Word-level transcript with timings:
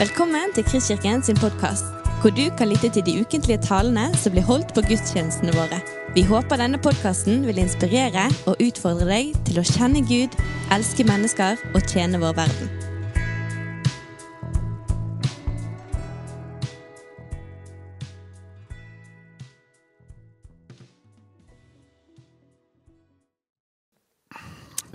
Velkommen 0.00 0.54
til 0.56 0.64
Kristkirken 0.64 1.20
sin 1.20 1.36
podkast, 1.36 1.84
hvor 2.22 2.32
du 2.32 2.46
kan 2.56 2.70
lytte 2.70 2.88
til 2.88 3.04
de 3.04 3.20
ukentlige 3.20 3.60
talene 3.60 4.06
som 4.16 4.32
blir 4.32 4.46
holdt 4.48 4.72
på 4.72 4.80
gudstjenestene 4.88 5.52
våre. 5.52 5.76
Vi 6.16 6.22
håper 6.24 6.56
denne 6.56 6.80
podkasten 6.80 7.44
vil 7.44 7.60
inspirere 7.60 8.24
og 8.48 8.56
utfordre 8.64 9.04
deg 9.10 9.36
til 9.44 9.60
å 9.60 9.66
kjenne 9.74 10.00
Gud, 10.08 10.38
elske 10.72 11.04
mennesker 11.04 11.60
og 11.74 11.84
tjene 11.84 12.16
vår 12.24 12.32
verden. 12.40 12.72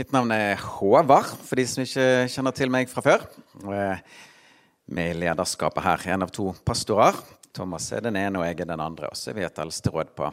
Mitt 0.01 0.09
navn 0.17 0.33
er 0.33 0.57
Håvard, 0.57 1.35
for 1.45 1.61
de 1.61 1.69
som 1.69 1.85
ikke 1.85 2.13
kjenner 2.25 2.57
til 2.57 2.73
meg 2.73 2.89
fra 2.89 3.05
før. 3.05 3.33
Med 4.87 5.11
i 5.11 5.13
lederskapet 5.17 5.81
her. 5.83 6.01
En 6.13 6.21
av 6.21 6.29
to 6.29 6.51
pastorer. 6.61 7.15
Thomas 7.57 7.87
er 7.89 8.03
den 8.05 8.19
ene, 8.19 8.37
og 8.37 8.45
jeg 8.45 8.59
er 8.61 8.67
den 8.69 8.81
andre. 8.83 9.07
Og 9.09 9.17
så 9.17 9.31
er 9.31 9.39
vi 9.39 9.45
et 9.47 9.61
eldsteråd 9.63 10.11
på 10.13 10.27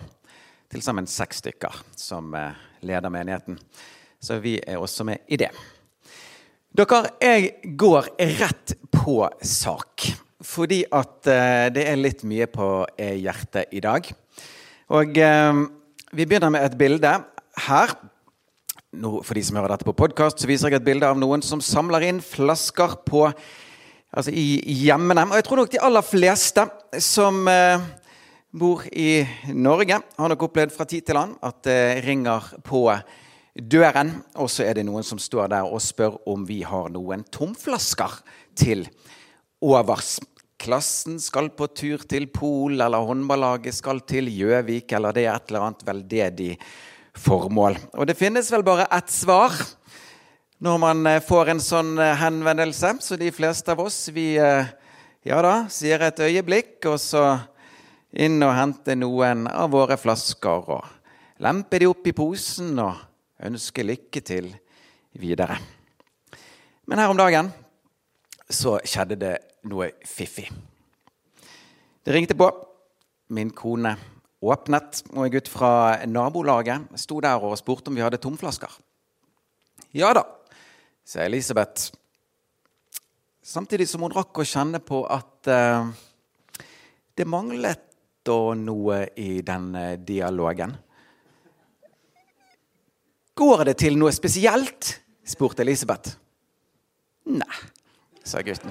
til 0.73 0.83
sammen 0.85 1.09
seks 1.09 1.41
stykker 1.41 1.79
som 1.97 2.35
eh, 2.37 2.59
leder 2.85 3.09
menigheten. 3.13 3.57
Så 4.21 4.37
vi 4.45 4.59
er 4.61 4.77
også 4.77 5.07
med 5.09 5.25
i 5.33 5.39
det. 5.41 5.49
Dere, 6.69 7.01
jeg 7.25 7.73
går 7.81 8.11
rett 8.43 8.77
på 8.93 9.17
sak. 9.41 10.05
Fordi 10.45 10.83
at 11.01 11.33
eh, 11.33 11.71
det 11.73 11.87
er 11.89 12.05
litt 12.05 12.21
mye 12.29 12.51
på 12.53 12.69
eh, 13.01 13.17
hjertet 13.25 13.73
i 13.73 13.81
dag. 13.81 14.13
Og 14.93 15.17
vi 15.17 16.27
begynner 16.29 16.53
med 16.53 16.67
et 16.67 16.75
bilde 16.77 17.15
her 17.65 17.95
For 18.93 19.33
de 19.33 19.45
som 19.47 19.57
hører 19.57 19.73
dette 19.73 19.87
på 19.89 19.95
podkast, 19.97 20.45
viser 20.45 20.69
jeg 20.69 20.83
et 20.83 20.85
bilde 20.85 21.09
av 21.09 21.17
noen 21.17 21.41
som 21.41 21.63
samler 21.65 22.05
inn 22.11 22.19
flasker 22.21 22.99
på, 23.07 23.31
altså 24.13 24.33
i 24.35 24.61
hjemmene. 24.85 25.27
Og 25.31 25.39
jeg 25.39 25.47
tror 25.49 25.63
nok 25.63 25.73
de 25.73 25.83
aller 25.83 26.07
fleste 26.07 26.67
som 27.03 27.43
eh, 27.49 27.85
bor 28.53 28.85
i 28.93 29.23
Norge, 29.57 29.99
har 30.19 30.33
nok 30.33 30.47
opplevd 30.49 30.75
fra 30.75 30.87
tid 30.89 31.07
til 31.09 31.21
annen 31.21 31.39
at 31.45 31.63
det 31.65 32.05
ringer 32.07 32.53
på 32.67 32.85
døren. 33.57 34.15
Og 34.41 34.51
så 34.53 34.67
er 34.67 34.79
det 34.79 34.87
noen 34.89 35.07
som 35.07 35.21
står 35.21 35.53
der 35.55 35.69
og 35.69 35.83
spør 35.85 36.21
om 36.29 36.45
vi 36.49 36.61
har 36.67 36.93
noen 36.93 37.25
tomflasker 37.33 38.21
til 38.59 38.87
overs. 39.65 40.19
Klassen 40.63 41.19
skal 41.19 41.51
på 41.57 41.67
tur 41.75 42.05
til 42.07 42.29
Pol, 42.31 42.77
eller 42.77 43.03
håndballaget 43.03 43.75
skal 43.75 44.05
til 44.07 44.29
Gjøvik, 44.31 44.93
eller 44.95 45.17
det 45.17 45.25
er 45.27 45.35
et 45.35 45.51
eller 45.51 45.67
annet 45.67 45.87
veldedig 45.89 46.53
formål. 47.19 47.81
Og 47.99 48.07
det 48.09 48.17
finnes 48.17 48.47
vel 48.53 48.63
bare 48.67 48.87
ett 48.95 49.11
svar 49.11 49.57
når 50.63 50.79
man 50.79 51.07
eh, 51.11 51.23
får 51.23 51.49
en 51.51 51.61
sånn 51.63 51.97
eh, 51.99 52.15
henvendelse. 52.21 52.95
Så 53.03 53.19
de 53.19 53.33
fleste 53.35 53.75
av 53.75 53.81
oss, 53.83 54.07
vi 54.15 54.37
eh, 54.39 54.69
ja 55.27 55.39
da, 55.43 55.55
sier 55.73 56.03
et 56.07 56.21
øyeblikk, 56.23 56.77
og 56.87 57.01
så 57.03 57.25
inn 58.13 58.39
og 58.45 58.55
hente 58.55 58.95
noen 58.99 59.49
av 59.51 59.73
våre 59.73 59.97
flasker 59.99 60.69
og 60.77 61.41
lempe 61.43 61.81
de 61.83 61.89
opp 61.91 62.07
i 62.07 62.15
posen 62.15 62.77
og 62.79 63.01
ønske 63.43 63.83
lykke 63.83 64.23
til 64.23 64.53
videre. 65.19 65.57
Men 66.87 67.03
her 67.03 67.11
om 67.11 67.19
dagen 67.19 67.51
så 68.47 68.77
skjedde 68.85 69.19
det 69.19 69.33
noe 69.67 69.89
fiffig. 70.07 70.45
Det 72.03 72.15
ringte 72.15 72.37
på. 72.39 72.51
Min 73.33 73.51
kone 73.57 73.95
åpnet, 74.43 75.01
og 75.15 75.25
en 75.25 75.33
gutt 75.33 75.49
fra 75.49 75.73
nabolaget 76.07 76.91
sto 77.01 77.19
der 77.25 77.43
og 77.43 77.57
spurte 77.59 77.91
om 77.91 77.97
vi 77.97 78.05
hadde 78.05 78.21
tomflasker. 78.21 78.75
Ja 79.97 80.11
da, 80.15 80.27
sa 81.05 81.25
Elisabeth, 81.25 81.93
samtidig 83.43 83.89
som 83.91 84.05
hun 84.07 84.15
rakk 84.15 84.43
å 84.43 84.47
kjenne 84.47 84.81
på 84.85 85.03
at 85.11 85.51
eh, 85.51 85.91
det 87.15 87.27
manglet 87.29 87.89
da 88.23 88.55
noe 88.55 89.03
i 89.19 89.43
den 89.43 89.73
uh, 89.75 89.95
dialogen. 89.99 90.77
Går 93.35 93.65
det 93.67 93.79
til 93.83 93.99
noe 93.99 94.13
spesielt? 94.15 94.99
spurte 95.27 95.63
Elisabeth. 95.63 96.17
Nei, 97.31 97.59
sa 98.27 98.43
gutten. 98.43 98.71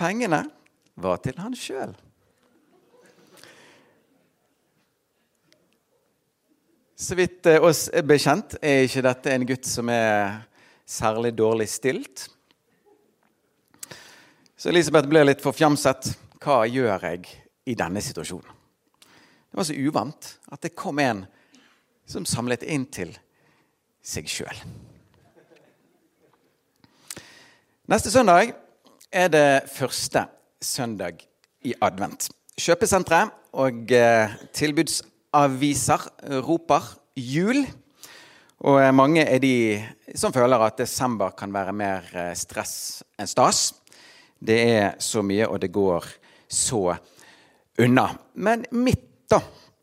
Pengene 0.00 0.44
var 1.00 1.20
til 1.24 1.40
han 1.40 1.56
sjøl. 1.56 1.92
Så 7.10 7.16
vidt 7.18 7.46
eh, 7.50 7.58
oss 7.58 7.88
er 7.90 8.04
bekjent, 8.06 8.52
er 8.62 8.84
ikke 8.86 9.00
dette 9.02 9.32
en 9.34 9.42
gutt 9.48 9.66
som 9.66 9.88
er 9.90 10.44
særlig 10.86 11.32
dårlig 11.34 11.66
stilt. 11.66 12.28
Så 14.54 14.70
Elisabeth 14.70 15.10
ble 15.10 15.24
litt 15.24 15.42
forfjamset. 15.42 16.12
Hva 16.38 16.60
gjør 16.70 17.08
jeg 17.08 17.26
i 17.66 17.74
denne 17.74 17.98
situasjonen? 17.98 18.54
Det 19.02 19.58
var 19.58 19.66
så 19.66 19.74
uvant 19.74 20.30
at 20.54 20.62
det 20.62 20.70
kom 20.78 21.02
en 21.02 21.24
som 22.06 22.22
samlet 22.22 22.62
inn 22.62 22.86
til 22.94 23.10
seg 24.06 24.30
sjøl. 24.30 24.62
Neste 27.90 28.14
søndag 28.14 28.54
er 29.10 29.34
det 29.34 29.48
første 29.74 30.28
søndag 30.62 31.26
i 31.66 31.74
advent. 31.82 32.30
Kjøpesentre 32.54 33.24
og 33.58 33.98
eh, 33.98 34.42
tilbudsaviser 35.30 36.42
roper 36.42 36.82
jul. 37.16 37.64
Og 38.60 38.80
eh, 38.82 38.92
mange 38.92 39.22
er 39.24 39.38
de 39.40 39.80
som 40.14 40.32
føler 40.32 40.58
at 40.60 40.78
desember 40.78 41.30
kan 41.30 41.52
være 41.52 41.72
mer 41.72 42.02
eh, 42.12 42.34
stress 42.34 43.02
enn 43.18 43.26
stas. 43.26 43.74
Det 44.40 44.58
er 44.58 44.94
så 44.98 45.22
mye, 45.22 45.46
og 45.48 45.60
det 45.60 45.70
går 45.72 46.04
så 46.48 46.96
unna. 47.78 48.08
Men 48.34 48.66
midt 48.72 49.06
da, 49.30 49.40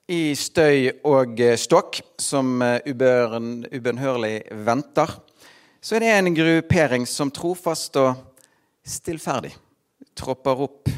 i 0.10 0.36
støy 0.36 0.90
og 1.06 1.40
stokk, 1.58 2.02
som 2.20 2.62
ubønnhørlig 2.62 4.42
venter, 4.66 5.14
så 5.82 5.96
er 5.96 6.04
det 6.04 6.12
en 6.16 6.36
gruppering 6.36 7.06
som 7.08 7.32
trofast 7.32 7.96
og 8.02 8.16
stillferdig 8.84 9.54
tropper 10.18 10.64
opp 10.66 10.90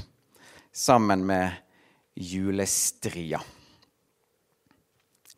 sammen 0.72 1.26
med 1.28 1.52
julestria. 2.16 3.42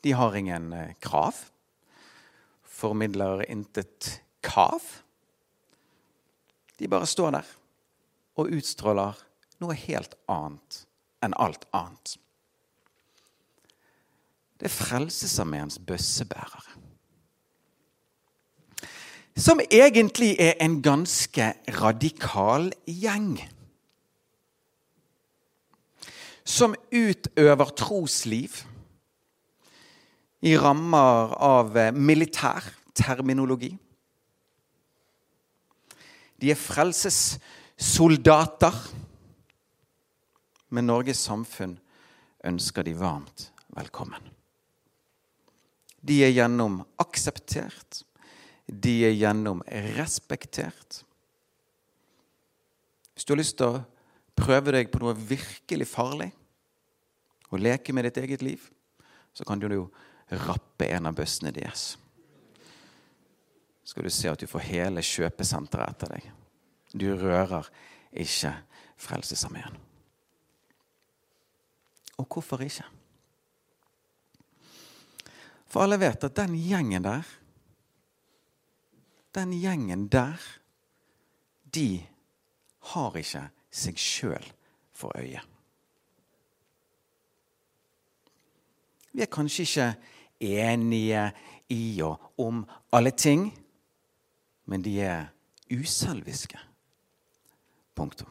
De 0.02 0.12
har 0.18 0.36
ingen 0.36 0.74
eh, 0.74 0.94
krav, 1.00 1.38
formidler 2.64 3.44
intet 3.52 4.22
kav. 4.42 4.82
De 6.78 6.90
bare 6.90 7.10
står 7.10 7.36
der 7.38 7.52
og 8.42 8.54
utstråler 8.58 9.20
noe 9.62 9.78
helt 9.78 10.16
annet 10.32 10.84
enn 11.22 11.38
alt 11.38 11.68
annet. 11.78 12.16
Det 14.58 14.70
er 14.70 14.74
Frelsesarmeens 14.74 15.78
bøssebærere 15.86 16.82
som 19.36 19.62
egentlig 19.72 20.36
er 20.40 20.54
en 20.60 20.82
ganske 20.84 21.54
radikal 21.82 22.72
gjeng. 22.86 23.40
Som 26.44 26.76
utøver 26.92 27.72
trosliv 27.78 28.64
i 30.42 30.58
rammer 30.58 31.36
av 31.38 31.78
militær 31.94 32.64
terminologi. 32.98 33.78
De 36.42 36.52
er 36.52 36.58
frelsessoldater. 36.58 38.74
Men 40.72 40.88
Norges 40.88 41.20
samfunn 41.28 41.80
ønsker 42.48 42.84
de 42.88 42.94
varmt 42.98 43.52
velkommen. 43.76 44.24
De 46.02 46.24
er 46.26 46.32
gjennom 46.34 46.82
akseptert 47.04 48.06
de 48.72 48.94
er 49.06 49.16
gjennom 49.18 49.62
respektert. 49.98 51.02
Hvis 53.14 53.28
du 53.28 53.34
har 53.34 53.42
lyst 53.42 53.58
til 53.60 53.68
å 53.68 53.84
prøve 54.38 54.78
deg 54.78 54.92
på 54.92 55.02
noe 55.04 55.16
virkelig 55.16 55.90
farlig, 55.92 56.32
og 57.52 57.60
leke 57.60 57.92
med 57.92 58.08
ditt 58.08 58.22
eget 58.22 58.44
liv, 58.46 58.64
så 59.36 59.44
kan 59.44 59.60
du 59.60 59.68
jo 59.68 59.90
rappe 60.32 60.88
en 60.92 61.10
av 61.10 61.18
bøssene 61.18 61.52
deres. 61.56 61.96
Skal 63.84 64.08
du 64.08 64.14
se 64.14 64.30
at 64.32 64.40
du 64.40 64.48
får 64.48 64.68
hele 64.70 65.04
kjøpesenteret 65.04 65.96
etter 65.96 66.14
deg. 66.16 66.30
Du 66.94 67.10
rører 67.20 67.68
ikke 68.12 68.54
Frelsesarmeen. 69.02 69.78
Og 72.22 72.28
hvorfor 72.30 72.62
ikke? 72.62 72.86
For 75.72 75.84
alle 75.84 75.98
vet 76.00 76.28
at 76.28 76.36
den 76.38 76.58
gjengen 76.60 77.08
der 77.08 77.26
den 79.36 79.54
gjengen 79.54 80.08
der, 80.08 80.40
de 81.76 82.04
har 82.92 83.16
ikke 83.16 83.46
seg 83.72 84.00
sjøl 84.00 84.48
for 84.94 85.16
øye. 85.20 85.40
Vi 89.12 89.24
er 89.24 89.32
kanskje 89.32 89.64
ikke 89.68 89.88
enige 90.42 91.30
i 91.72 92.02
og 92.06 92.42
om 92.42 92.66
alle 92.94 93.14
ting, 93.16 93.50
men 94.66 94.84
de 94.84 94.98
er 95.06 95.30
uselviske. 95.72 96.60
Punktum. 97.96 98.30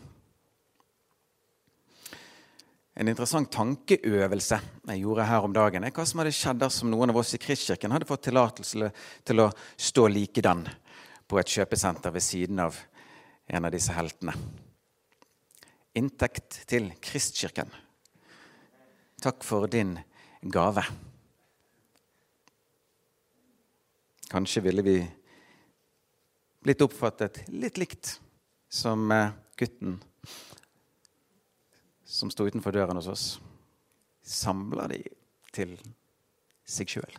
En 3.00 3.08
interessant 3.08 3.48
tankeøvelse 3.52 4.58
jeg 4.90 5.00
gjorde 5.00 5.24
her 5.24 5.46
om 5.46 5.54
dagen, 5.56 5.84
er 5.86 5.94
hva 5.94 6.04
som 6.04 6.20
hadde 6.20 6.34
skjedd 6.36 6.60
dersom 6.60 6.90
noen 6.92 7.12
av 7.12 7.20
oss 7.22 7.32
i 7.36 7.40
Kristkirken 7.40 7.94
hadde 7.94 8.08
fått 8.08 8.26
tillatelse 8.26 8.90
til 9.24 9.44
å 9.44 9.50
stå 9.80 10.08
likedan 10.10 10.66
på 11.30 11.38
et 11.40 11.52
kjøpesenter 11.54 12.12
ved 12.12 12.24
siden 12.26 12.60
av 12.60 12.76
en 13.50 13.64
av 13.64 13.72
disse 13.72 13.94
heltene. 13.94 14.34
Inntekt 15.96 16.60
til 16.70 16.90
Kristkirken. 17.02 17.70
Takk 19.20 19.44
for 19.44 19.70
din 19.70 19.96
gave. 20.42 20.84
Kanskje 24.30 24.62
ville 24.62 24.82
vi 24.86 24.96
blitt 26.62 26.82
oppfattet 26.84 27.42
litt 27.48 27.80
likt 27.82 28.20
som 28.70 29.10
eh, 29.10 29.32
gutten 29.58 29.96
som 32.04 32.30
sto 32.30 32.46
utenfor 32.46 32.74
døren 32.74 32.98
hos 32.98 33.08
oss. 33.10 33.24
Samla 34.22 34.86
de 34.90 35.00
til 35.54 35.74
seg 36.62 36.94
sjøl. 36.94 37.18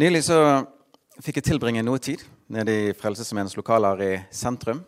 Nylig 0.00 0.22
så 0.28 0.38
fikk 1.24 1.40
jeg 1.40 1.48
tilbringe 1.50 1.84
noe 1.84 2.00
tid 2.04 2.20
nede 2.52 2.76
i 2.76 2.92
Frelsesarmeens 2.96 3.56
lokaler 3.56 4.04
i 4.04 4.12
sentrum 4.28 4.84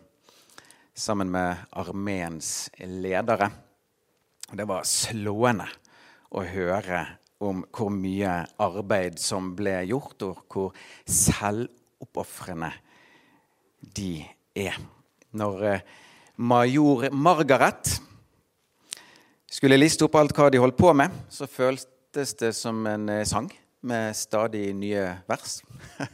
sammen 0.93 1.33
med 1.33 1.65
armeens 1.81 2.69
ledere. 2.77 3.49
Det 4.53 4.69
var 4.69 4.85
slående 4.85 5.65
å 6.29 6.45
høre 6.45 7.03
om 7.43 7.63
hvor 7.73 7.91
mye 7.93 8.31
arbeid 8.61 9.19
som 9.21 9.51
ble 9.57 9.75
gjort, 9.89 10.25
og 10.25 10.43
hvor 10.51 10.71
selvoppofrende 11.09 12.71
de 13.95 14.23
er. 14.55 14.77
Når 15.33 15.65
eh, 15.69 15.85
major 16.37 17.09
Margaret 17.13 17.95
skulle 19.53 19.79
liste 19.79 20.05
opp 20.07 20.15
alt 20.17 20.33
hva 20.37 20.49
de 20.53 20.61
holdt 20.61 20.79
på 20.79 20.93
med, 20.97 21.13
så 21.29 21.49
føltes 21.49 22.33
det 22.39 22.53
som 22.57 22.85
en 22.89 23.09
eh, 23.09 23.25
sang 23.27 23.51
med 23.83 24.15
stadig 24.15 24.69
nye 24.77 25.05
vers. 25.27 25.59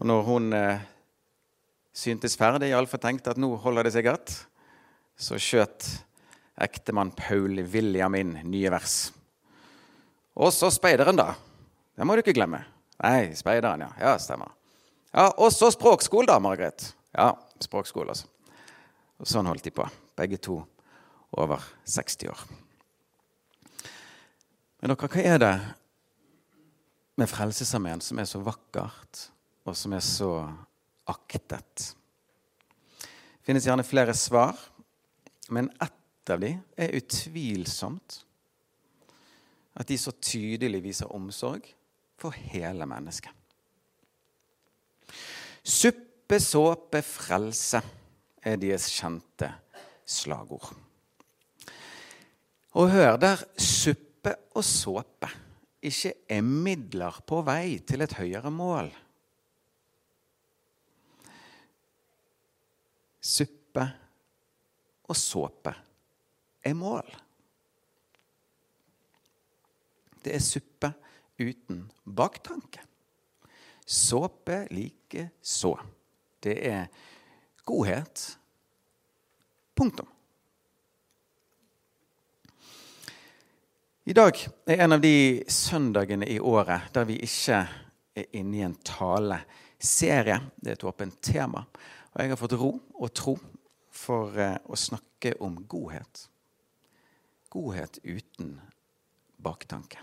og 0.00 0.08
når 0.08 0.26
hun 0.30 0.52
eh, 0.56 0.84
syntes 1.96 2.36
ferdig, 2.38 2.72
iallfall 2.72 3.02
tenkte 3.02 3.34
at 3.34 3.40
nå 3.40 3.52
holder 3.60 3.86
det 3.86 3.94
seg 3.94 4.04
sikkert, 4.04 4.36
så 5.16 5.38
skjøt 5.40 5.86
ektemann 6.56 7.12
Paul 7.16 7.60
William 7.72 8.14
inn 8.16 8.34
nye 8.48 8.70
vers. 8.72 9.10
Og 10.36 10.52
så 10.52 10.70
speideren, 10.72 11.16
da. 11.18 11.32
Det 11.96 12.04
må 12.04 12.16
du 12.16 12.22
ikke 12.24 12.36
glemme. 12.36 12.62
Nei, 13.00 13.32
speideren, 13.36 13.86
ja. 13.86 13.90
Ja, 14.00 14.14
stemmer. 14.20 14.52
Ja, 15.12 15.30
Og 15.36 15.52
så 15.52 15.70
språkskole, 15.72 16.28
da, 16.28 16.38
Margaret. 16.40 16.90
Ja, 17.16 17.32
språkskole, 17.64 18.12
altså. 18.12 18.28
Og 19.16 19.28
sånn 19.28 19.48
holdt 19.48 19.64
de 19.64 19.72
på, 19.72 19.86
begge 20.16 20.36
to 20.44 20.58
over 21.36 21.62
60 21.88 22.28
år. 22.28 22.42
Men 24.80 24.92
dere, 24.92 25.08
hva 25.08 25.22
er 25.24 25.40
det 25.40 25.54
med 27.16 27.30
Frelsesarmeen 27.32 28.02
som 28.04 28.20
er 28.20 28.28
så 28.28 28.42
vakkert, 28.44 29.30
og 29.64 29.76
som 29.76 29.94
er 29.96 30.04
så 30.04 30.30
aktet. 31.08 31.94
Det 33.00 33.48
finnes 33.48 33.64
gjerne 33.66 33.86
flere 33.86 34.12
svar, 34.16 34.58
men 35.48 35.70
ett 35.80 35.94
av 36.34 36.42
dem 36.42 36.62
er 36.78 36.94
utvilsomt 36.98 38.20
at 39.76 39.88
de 39.90 39.98
så 40.00 40.14
tydelig 40.16 40.80
viser 40.84 41.12
omsorg 41.12 41.66
for 42.16 42.34
hele 42.52 42.86
mennesket. 42.88 43.32
Suppe, 45.66 46.38
såpe, 46.40 47.02
frelse 47.04 47.82
er 48.46 48.60
deres 48.62 48.86
kjente 48.94 49.50
slagord. 50.06 50.70
Og 52.76 52.92
hør, 52.92 53.18
der 53.20 53.42
suppe 53.60 54.32
og 54.56 54.64
såpe 54.64 55.28
ikke 55.86 56.14
er 56.32 56.46
midler 56.46 57.20
på 57.26 57.42
vei 57.46 57.76
til 57.86 58.02
et 58.06 58.16
høyere 58.16 58.52
mål 58.54 58.88
suppe 63.26 63.84
og 65.06 65.18
såpe 65.18 65.72
er 66.66 66.76
mål. 66.78 67.08
Det 70.22 70.34
er 70.34 70.42
suppe 70.42 70.90
uten 71.38 71.84
baktanke. 72.04 72.82
Såpe 73.86 74.64
like 74.74 75.28
så. 75.42 75.76
Det 76.42 76.56
er 76.66 76.86
godhet. 77.64 78.38
Punktum. 79.74 80.08
I 84.04 84.14
dag 84.14 84.38
er 84.66 84.82
en 84.84 84.92
av 84.92 85.00
de 85.02 85.42
søndagene 85.50 86.26
i 86.30 86.38
året 86.38 86.92
der 86.94 87.06
vi 87.08 87.20
ikke 87.26 87.64
er 88.14 88.28
inne 88.38 88.60
i 88.60 88.62
en 88.66 88.76
taleserie. 88.86 90.38
Det 90.56 90.72
er 90.72 90.78
et 90.78 90.86
åpent 90.86 91.18
tema. 91.22 91.64
Og 92.14 92.20
jeg 92.22 92.30
har 92.30 92.38
fått 92.40 92.54
ro 92.58 92.70
og 92.94 93.10
tro 93.14 93.34
for 93.90 94.38
eh, 94.38 94.58
å 94.62 94.78
snakke 94.78 95.34
om 95.42 95.58
godhet. 95.68 96.26
Godhet 97.52 97.98
uten 98.02 98.56
baktanke. 99.42 100.00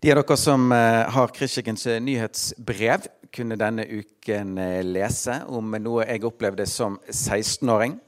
De 0.00 0.12
av 0.12 0.20
dere 0.20 0.36
som 0.38 0.70
eh, 0.72 1.02
har 1.14 1.34
Kristkirkens 1.34 1.86
eh, 1.88 2.00
nyhetsbrev, 2.04 3.08
kunne 3.32 3.58
denne 3.58 3.84
uken 3.84 4.54
lese 4.86 5.40
om 5.52 5.74
noe 5.82 6.06
jeg 6.06 6.24
opplevde 6.24 6.64
som 6.70 6.94
16-åring. 7.10 7.98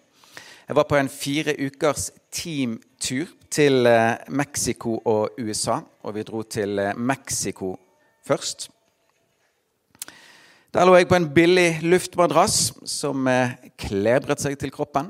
Jeg 0.68 0.76
var 0.78 0.86
på 0.88 0.96
en 0.96 1.10
fire 1.12 1.56
ukers 1.58 2.08
teamtur 2.32 3.34
til 3.50 3.88
Mexico 4.28 4.94
og 5.04 5.36
USA. 5.40 5.80
Og 6.04 6.16
vi 6.16 6.24
dro 6.24 6.42
til 6.46 6.80
Mexico 6.96 7.74
først. 8.24 8.70
Der 10.74 10.84
lå 10.84 10.98
jeg 10.98 11.08
på 11.08 11.16
en 11.16 11.30
billig 11.32 11.80
luftmadrass 11.80 12.74
som 12.84 13.24
eh, 13.30 13.54
klebret 13.80 14.42
seg 14.42 14.58
til 14.60 14.72
kroppen. 14.74 15.08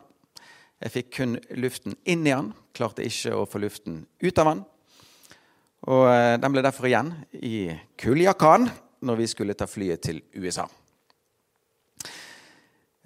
Jeg 0.78 0.94
fikk 0.94 1.08
kun 1.16 1.38
luften 1.58 1.96
inn 2.06 2.26
i 2.26 2.30
den, 2.30 2.52
klarte 2.76 3.06
ikke 3.06 3.34
å 3.34 3.46
få 3.50 3.58
luften 3.62 4.04
ut 4.22 4.38
av 4.38 4.52
den. 4.52 4.60
Og 5.90 6.04
eh, 6.10 6.36
den 6.38 6.54
ble 6.54 6.62
derfor 6.62 6.86
igjen 6.86 7.10
i 7.34 7.70
Kuljakan 7.98 8.68
når 9.06 9.18
vi 9.18 9.26
skulle 9.30 9.56
ta 9.58 9.66
flyet 9.70 10.04
til 10.06 10.20
USA. 10.38 10.66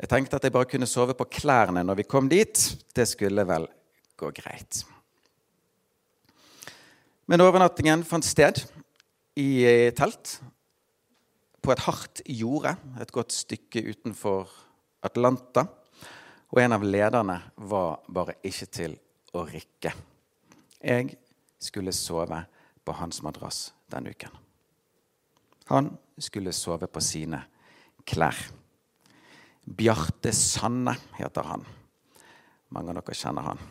Jeg 0.02 0.10
tenkte 0.10 0.36
at 0.36 0.44
jeg 0.44 0.54
bare 0.54 0.68
kunne 0.68 0.88
sove 0.88 1.16
på 1.16 1.28
klærne 1.30 1.84
når 1.84 2.02
vi 2.02 2.08
kom 2.08 2.28
dit. 2.28 2.60
Det 2.92 3.06
skulle 3.08 3.44
vel 3.48 3.68
gå 4.20 4.32
greit. 4.36 4.82
Men 7.30 7.44
overnattingen 7.44 8.04
fant 8.04 8.26
sted 8.26 8.60
i 9.40 9.64
eh, 9.64 9.92
telt 9.96 10.40
på 11.62 11.72
et 11.72 11.84
hardt 11.86 12.20
jorde 12.26 12.74
et 13.00 13.12
godt 13.14 13.32
stykke 13.32 13.84
utenfor 13.92 14.50
Atlanta. 15.06 15.68
Og 16.52 16.60
en 16.60 16.74
av 16.76 16.82
lederne 16.84 17.38
var 17.56 18.02
bare 18.12 18.36
ikke 18.44 18.68
til 18.68 18.96
å 19.32 19.44
rikke. 19.48 19.92
Jeg 20.84 21.14
skulle 21.62 21.94
sove 21.96 22.42
på 22.84 22.96
hans 22.98 23.22
madrass 23.24 23.70
den 23.92 24.10
uken. 24.12 24.34
Han 25.70 25.88
skulle 26.20 26.52
sove 26.52 26.90
på 26.92 27.00
sine 27.00 27.40
klær. 28.04 28.36
Bjarte 29.64 30.34
Sanne 30.36 30.96
heter 31.16 31.48
han. 31.48 31.64
Mange 32.74 32.92
av 32.92 33.00
dere 33.00 33.16
kjenner 33.16 33.48
han. 33.48 33.62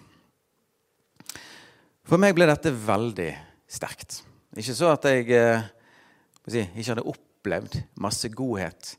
For 2.07 2.17
meg 2.21 2.33
ble 2.33 2.47
dette 2.49 2.73
veldig 2.73 3.29
sterkt. 3.69 4.23
Ikke 4.57 4.75
så 4.75 4.89
at 4.95 5.05
jeg 5.11 5.27
si, 6.47 6.65
ikke 6.65 6.89
hadde 6.95 7.07
opplevd 7.07 7.77
masse 8.01 8.31
godhet 8.33 8.95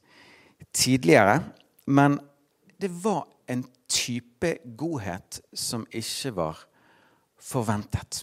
tidligere, 0.72 1.40
men 1.90 2.20
det 2.78 2.92
var 3.02 3.26
en 3.46 3.64
type 3.90 4.54
godhet 4.78 5.40
som 5.52 5.86
ikke 5.90 6.34
var 6.36 6.62
forventet. 7.42 8.22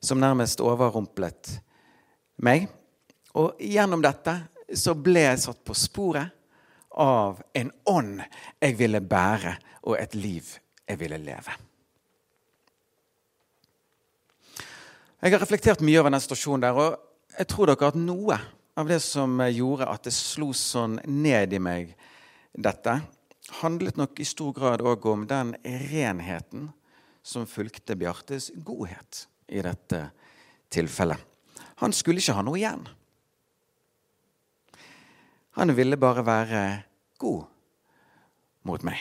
Som 0.00 0.20
nærmest 0.22 0.60
overrumplet 0.60 1.58
meg. 2.44 2.68
Og 3.38 3.58
gjennom 3.62 4.02
dette 4.02 4.34
så 4.74 4.94
ble 4.94 5.24
jeg 5.26 5.42
satt 5.42 5.62
på 5.64 5.76
sporet 5.76 6.34
av 6.98 7.40
en 7.54 7.70
ånd 7.86 8.20
jeg 8.58 8.74
ville 8.78 9.00
bære, 9.00 9.54
og 9.86 9.96
et 9.98 10.14
liv 10.18 10.46
jeg 10.88 10.98
ville 11.00 11.18
leve. 11.22 11.54
Jeg 15.18 15.34
har 15.34 15.42
reflektert 15.42 15.82
mye 15.82 15.98
over 16.00 16.14
den 16.14 16.22
situasjonen 16.22 16.62
der. 16.62 16.72
og 16.72 16.98
jeg 17.38 17.46
tror 17.46 17.70
dere 17.70 17.90
at 17.90 17.98
noe 17.98 18.38
av 18.78 18.88
det 18.88 19.00
som 19.02 19.40
gjorde 19.50 19.86
at 19.90 20.04
det 20.06 20.14
slo 20.14 20.52
sånn 20.54 20.98
ned 21.06 21.54
i 21.54 21.60
meg, 21.62 21.94
dette, 22.54 23.00
handlet 23.48 23.96
nok 23.96 24.20
i 24.20 24.26
stor 24.28 24.52
grad 24.52 24.82
òg 24.84 25.06
om 25.08 25.26
den 25.28 25.54
renheten 25.64 26.68
som 27.22 27.46
fulgte 27.46 27.96
Bjartes 27.96 28.50
godhet 28.64 29.26
i 29.48 29.62
dette 29.64 30.08
tilfellet. 30.72 31.20
Han 31.78 31.92
skulle 31.94 32.20
ikke 32.22 32.36
ha 32.36 32.44
noe 32.44 32.58
igjen. 32.58 32.84
Han 35.58 35.74
ville 35.74 35.98
bare 35.98 36.24
være 36.26 36.62
god 37.18 37.46
mot 38.68 38.84
meg. 38.86 39.00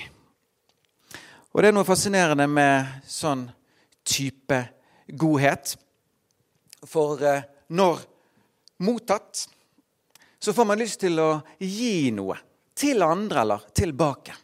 Og 1.54 1.62
det 1.62 1.70
er 1.70 1.75
noe 1.75 1.88
fascinerende 1.88 2.48
med 2.50 3.06
sånn 3.10 3.48
type 4.08 4.60
godhet. 5.08 5.75
For 6.86 7.22
eh, 7.25 7.46
når 7.74 8.04
mottatt, 8.86 9.48
så 10.39 10.54
får 10.54 10.68
man 10.70 10.80
lyst 10.80 11.01
til 11.01 11.18
å 11.20 11.32
gi 11.58 12.12
noe 12.13 12.38
til 12.77 13.01
andre 13.03 13.41
eller 13.41 13.65
tilbake. 13.75 14.36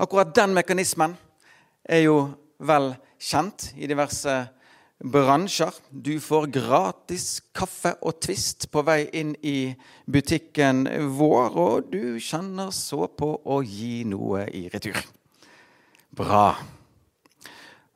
Akkurat 0.00 0.32
den 0.34 0.56
mekanismen 0.56 1.14
er 1.84 2.06
jo 2.06 2.18
vel 2.58 2.94
kjent 3.20 3.68
i 3.76 3.86
diverse 3.86 4.34
bransjer. 5.04 5.74
Du 5.90 6.16
får 6.20 6.48
gratis 6.54 7.28
kaffe 7.54 7.94
og 8.02 8.18
Twist 8.24 8.70
på 8.72 8.82
vei 8.86 9.04
inn 9.14 9.34
i 9.44 9.74
butikken 10.10 10.86
vår, 11.18 11.58
og 11.60 11.90
du 11.92 12.16
kjenner 12.18 12.72
så 12.74 13.06
på 13.06 13.30
å 13.44 13.60
gi 13.62 14.02
noe 14.08 14.48
i 14.50 14.66
retur. 14.72 14.98
Bra 16.14 16.46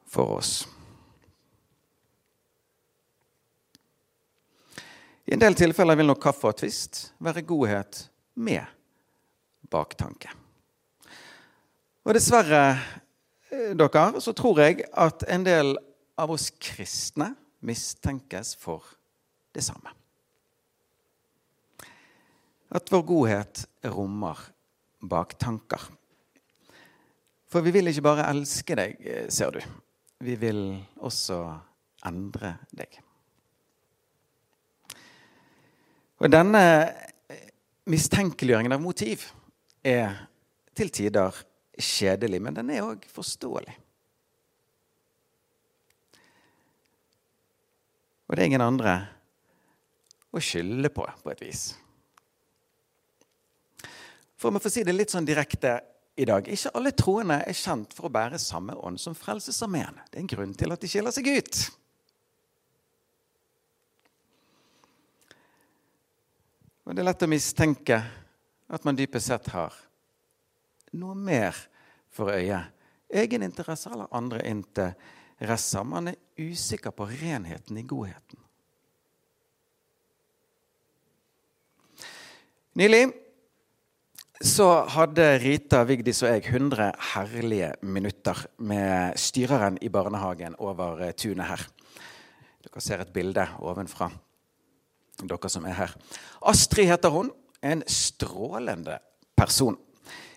for 0.09 0.39
oss. 0.39 0.78
I 5.29 5.35
en 5.35 5.43
del 5.43 5.53
tilfeller 5.61 5.99
vil 6.01 6.09
nok 6.09 6.23
kaffe 6.25 6.49
og 6.49 6.57
tvist 6.57 7.11
være 7.21 7.43
godhet 7.45 7.99
med 8.41 8.65
baktanke. 9.69 10.31
Og 12.09 12.15
dessverre, 12.17 12.79
eh, 13.53 13.75
dere, 13.77 14.21
så 14.25 14.33
tror 14.33 14.63
jeg 14.63 14.87
at 14.89 15.27
en 15.29 15.45
del 15.45 15.75
av 16.17 16.33
oss 16.33 16.49
kristne 16.57 17.35
mistenkes 17.61 18.55
for 18.57 18.87
det 19.53 19.67
samme. 19.67 19.93
At 22.73 22.89
vår 22.89 23.03
godhet 23.05 23.67
rommer 23.85 24.41
baktanker. 25.05 25.91
For 27.53 27.61
vi 27.61 27.75
vil 27.77 27.93
ikke 27.93 28.07
bare 28.09 28.31
elske 28.33 28.81
deg, 28.81 28.97
eh, 29.05 29.29
ser 29.29 29.51
du. 29.51 29.61
Vi 30.25 30.37
vil 30.41 30.87
også 30.97 31.61
endre 32.09 32.57
deg. 32.73 33.03
Og 36.19 36.31
denne 36.31 36.63
mistenkeliggjøringen 37.89 38.75
av 38.75 38.83
motiv 38.83 39.29
er 39.87 40.17
til 40.77 40.91
tider 40.95 41.37
kjedelig, 41.79 42.41
men 42.43 42.57
den 42.59 42.73
er 42.75 42.87
òg 42.87 43.07
forståelig. 43.13 43.77
Og 48.29 48.37
det 48.37 48.43
er 48.43 48.51
ingen 48.51 48.65
andre 48.65 48.97
å 50.35 50.43
skylde 50.43 50.91
på, 50.93 51.07
på 51.23 51.33
et 51.33 51.45
vis. 51.47 51.63
For 54.39 54.53
å 54.53 54.63
få 54.63 54.71
si 54.71 54.85
det 54.87 54.95
litt 54.95 55.15
sånn 55.15 55.27
direkte 55.27 55.79
i 56.19 56.27
dag 56.27 56.49
Ikke 56.51 56.73
alle 56.75 56.91
troende 56.99 57.37
er 57.47 57.55
kjent 57.55 57.93
for 57.95 58.09
å 58.09 58.11
bære 58.11 58.41
samme 58.43 58.75
ånd 58.75 58.99
som 58.99 59.15
Frelsesarmeen. 59.15 60.01
Det 60.11 60.19
er 60.19 60.25
en 60.25 60.31
grunn 60.31 60.55
til 60.59 60.75
at 60.75 60.83
de 60.83 60.91
skiller 60.91 61.15
seg 61.15 61.31
ut. 61.31 61.61
Og 66.89 66.97
det 66.97 67.03
er 67.03 67.11
lett 67.11 67.23
å 67.27 67.29
mistenke 67.29 67.97
at 68.73 68.85
man 68.89 68.97
dypest 68.97 69.29
sett 69.29 69.51
har 69.53 69.75
noe 70.97 71.13
mer 71.13 71.57
for 72.09 72.33
øyet. 72.33 72.73
Egeninteresser 73.13 73.93
eller 73.93 74.09
andre 74.17 74.41
interesser. 74.49 75.85
Man 75.85 76.09
er 76.09 76.17
usikker 76.41 76.95
på 76.97 77.05
renheten 77.11 77.77
i 77.77 77.85
godheten. 77.85 78.41
Nylig 82.81 83.03
så 84.41 84.71
hadde 84.95 85.27
Rita, 85.43 85.83
Vigdis 85.85 86.23
og 86.23 86.31
jeg 86.31 86.47
100 86.47 86.87
herlige 87.13 87.75
minutter 87.83 88.41
med 88.65 89.21
styreren 89.21 89.77
i 89.85 89.93
barnehagen 89.93 90.57
over 90.57 91.05
tunet 91.13 91.51
her. 91.51 91.67
Dere 92.65 92.85
ser 92.85 93.05
et 93.05 93.13
bilde 93.13 93.45
ovenfra 93.61 94.09
dere 95.27 95.51
som 95.51 95.67
er 95.67 95.75
her. 95.81 95.95
Astrid 96.47 96.87
heter 96.87 97.11
hun. 97.11 97.33
En 97.59 97.83
strålende 97.91 99.01
person. 99.35 99.75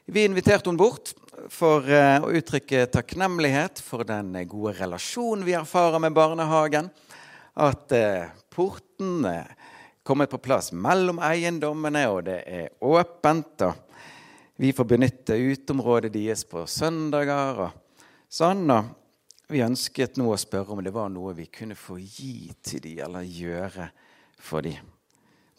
Vi 0.10 0.24
inviterte 0.26 0.72
henne 0.72 0.82
bort 0.82 1.14
for 1.54 1.86
eh, 1.86 2.18
å 2.18 2.32
uttrykke 2.34 2.88
takknemlighet 2.90 3.80
for 3.86 4.06
den 4.08 4.34
gode 4.50 4.74
relasjonen 4.80 5.46
vi 5.46 5.54
erfarer 5.54 6.02
med 6.02 6.16
barnehagen. 6.18 6.90
At 7.54 7.94
eh, 7.94 8.32
porten 8.50 9.26
er 9.30 9.54
kommet 10.04 10.32
på 10.32 10.42
plass 10.42 10.72
mellom 10.74 11.22
eiendommene, 11.22 12.08
og 12.10 12.26
det 12.26 12.40
er 12.50 12.74
åpent. 12.82 13.62
og 13.68 14.02
Vi 14.58 14.74
får 14.74 14.90
benytte 14.90 15.38
uteområdet 15.38 16.14
deres 16.14 16.44
på 16.50 16.66
søndager 16.66 17.68
og 17.68 18.02
sånn. 18.26 18.66
og 18.74 19.52
Vi 19.52 19.62
ønsket 19.62 20.18
nå 20.18 20.32
å 20.34 20.40
spørre 20.40 20.74
om 20.74 20.84
det 20.84 20.96
var 20.96 21.12
noe 21.14 21.36
vi 21.38 21.48
kunne 21.54 21.78
få 21.78 22.00
gi 22.02 22.52
til 22.64 22.82
dem, 22.84 23.04
eller 23.06 23.28
gjøre 23.28 23.92
for 24.41 24.65
dem. 24.65 24.89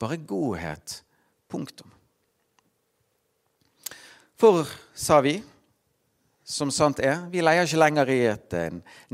Bare 0.03 0.19
godhet. 0.19 1.03
Punktum. 1.49 1.91
For, 4.41 4.67
sa 4.95 5.21
vi, 5.23 5.37
som 6.43 6.73
sant 6.75 6.99
er, 7.05 7.29
vi 7.31 7.43
leier 7.45 7.69
ikke 7.69 7.79
lenger 7.79 8.11
i 8.11 8.21
et 8.33 8.57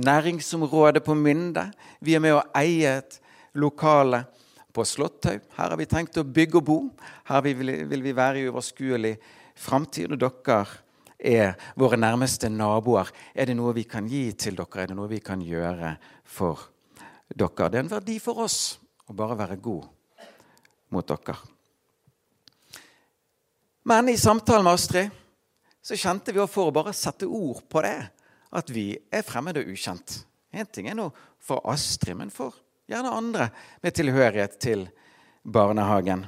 næringsområde 0.01 1.03
på 1.05 1.17
Mynde. 1.19 1.67
Vi 2.01 2.15
er 2.17 2.23
med 2.25 2.39
å 2.39 2.45
eie 2.57 2.95
et 3.03 3.19
lokale 3.59 4.23
på 4.73 4.87
Slåtthaug. 4.87 5.45
Her 5.59 5.75
har 5.75 5.77
vi 5.77 5.89
tenkt 5.91 6.17
å 6.17 6.25
bygge 6.25 6.61
og 6.63 6.67
bo. 6.71 6.79
Her 7.29 7.45
vil, 7.45 7.75
vi 7.91 8.17
være 8.17 8.41
i 8.41 8.49
uoverskuelig 8.49 9.15
framtid. 9.59 10.15
Og 10.15 10.23
dere 10.23 10.63
er 11.19 11.71
våre 11.77 12.01
nærmeste 12.01 12.49
naboer. 12.49 13.13
Er 13.35 13.51
det 13.51 13.59
noe 13.59 13.77
vi 13.77 13.85
kan 13.91 14.09
gi 14.09 14.31
til 14.39 14.57
dere? 14.57 14.85
Er 14.87 14.93
det 14.95 14.97
noe 14.97 15.13
vi 15.13 15.21
kan 15.21 15.43
gjøre 15.45 15.97
for 16.25 16.71
dere? 17.29 17.69
Det 17.69 17.83
er 17.83 17.85
en 17.85 17.97
verdi 17.99 18.21
for 18.23 18.47
oss 18.47 18.79
å 19.09 19.17
bare 19.17 19.37
være 19.39 19.57
god 19.63 19.87
mot 20.93 21.09
dere. 21.09 21.37
Men 23.89 24.09
i 24.13 24.19
samtalen 24.21 24.67
med 24.67 24.77
Astrid 24.77 25.11
så 25.81 25.97
kjente 25.97 26.35
vi 26.37 26.45
for 26.51 26.69
å 26.69 26.75
bare 26.77 26.93
sette 26.97 27.25
ord 27.25 27.63
på 27.73 27.83
det, 27.85 27.97
at 28.49 28.73
vi 28.73 28.91
er 29.13 29.25
fremmede 29.25 29.63
og 29.65 29.71
ukjent. 29.73 30.19
Én 30.53 30.69
ting 30.69 30.89
er 30.89 30.97
nå 30.97 31.09
for 31.41 31.65
Astrid, 31.69 32.17
men 32.17 32.33
for 32.33 32.57
gjerne 32.89 33.13
andre 33.13 33.49
med 33.85 33.97
tilhørighet 33.97 34.59
til 34.61 34.87
barnehagen. 35.45 36.27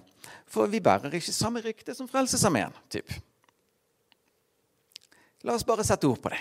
For 0.51 0.71
vi 0.73 0.81
bærer 0.85 1.13
ikke 1.17 1.35
samme 1.35 1.63
rykte 1.65 1.95
som 1.97 2.09
Frelsesarmeen. 2.09 2.73
La 5.45 5.55
oss 5.55 5.65
bare 5.69 5.85
sette 5.87 6.09
ord 6.09 6.21
på 6.21 6.33
det. 6.33 6.41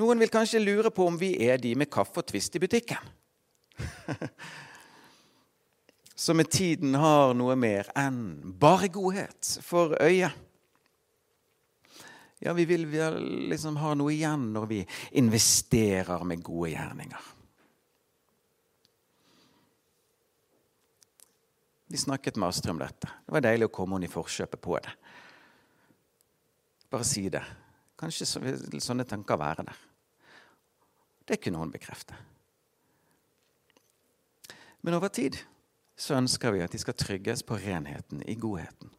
Noen 0.00 0.18
vil 0.18 0.32
kanskje 0.32 0.62
lure 0.62 0.90
på 0.90 1.06
om 1.06 1.18
vi 1.20 1.36
er 1.46 1.60
de 1.62 1.74
med 1.78 1.90
kaffe 1.92 2.22
og 2.22 2.26
Twist 2.26 2.56
i 2.58 2.62
butikken. 2.62 3.12
som 6.24 6.36
med 6.38 6.50
tiden 6.50 6.94
har 6.98 7.34
noe 7.34 7.54
mer 7.58 7.90
enn 7.98 8.40
bare 8.58 8.88
godhet 8.90 9.58
for 9.62 9.94
øyet. 10.00 10.34
Ja, 12.44 12.52
vi 12.52 12.66
vil 12.68 12.84
vel 12.90 13.20
liksom 13.50 13.78
ha 13.80 13.94
noe 13.96 14.12
igjen 14.12 14.50
når 14.52 14.66
vi 14.68 14.80
investerer 15.16 16.26
med 16.28 16.42
gode 16.44 16.74
gjerninger. 16.74 17.30
Vi 21.94 22.00
snakket 22.02 22.36
med 22.36 22.48
Astrid 22.50 22.74
om 22.74 22.82
dette. 22.82 23.08
Det 23.24 23.32
var 23.32 23.44
deilig 23.46 23.70
å 23.70 23.72
komme 23.72 23.96
henne 23.96 24.10
i 24.10 24.12
forkjøpet 24.12 24.60
på 24.60 24.76
det. 24.82 24.92
Bare 26.90 27.06
si 27.06 27.28
det. 27.32 27.44
Kanskje 27.98 28.40
vil 28.42 28.82
sånne 28.82 29.06
tanker 29.08 29.38
være 29.38 29.66
der. 29.66 29.82
Det 31.24 31.40
kunne 31.40 31.58
hun 31.58 31.72
bekrefte. 31.72 32.16
Men 34.82 34.94
over 34.98 35.08
tid 35.08 35.38
så 35.96 36.18
ønsker 36.18 36.52
vi 36.52 36.60
at 36.64 36.72
de 36.74 36.78
skal 36.78 36.96
trygges 36.98 37.42
på 37.46 37.56
renheten 37.56 38.22
i 38.28 38.34
godheten. 38.34 38.90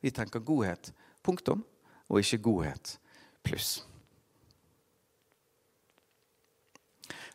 Vi 0.00 0.12
tenker 0.14 0.40
godhet 0.40 0.92
punktum, 1.26 1.64
og 2.08 2.22
ikke 2.22 2.38
godhet 2.38 2.98
pluss. 3.42 3.80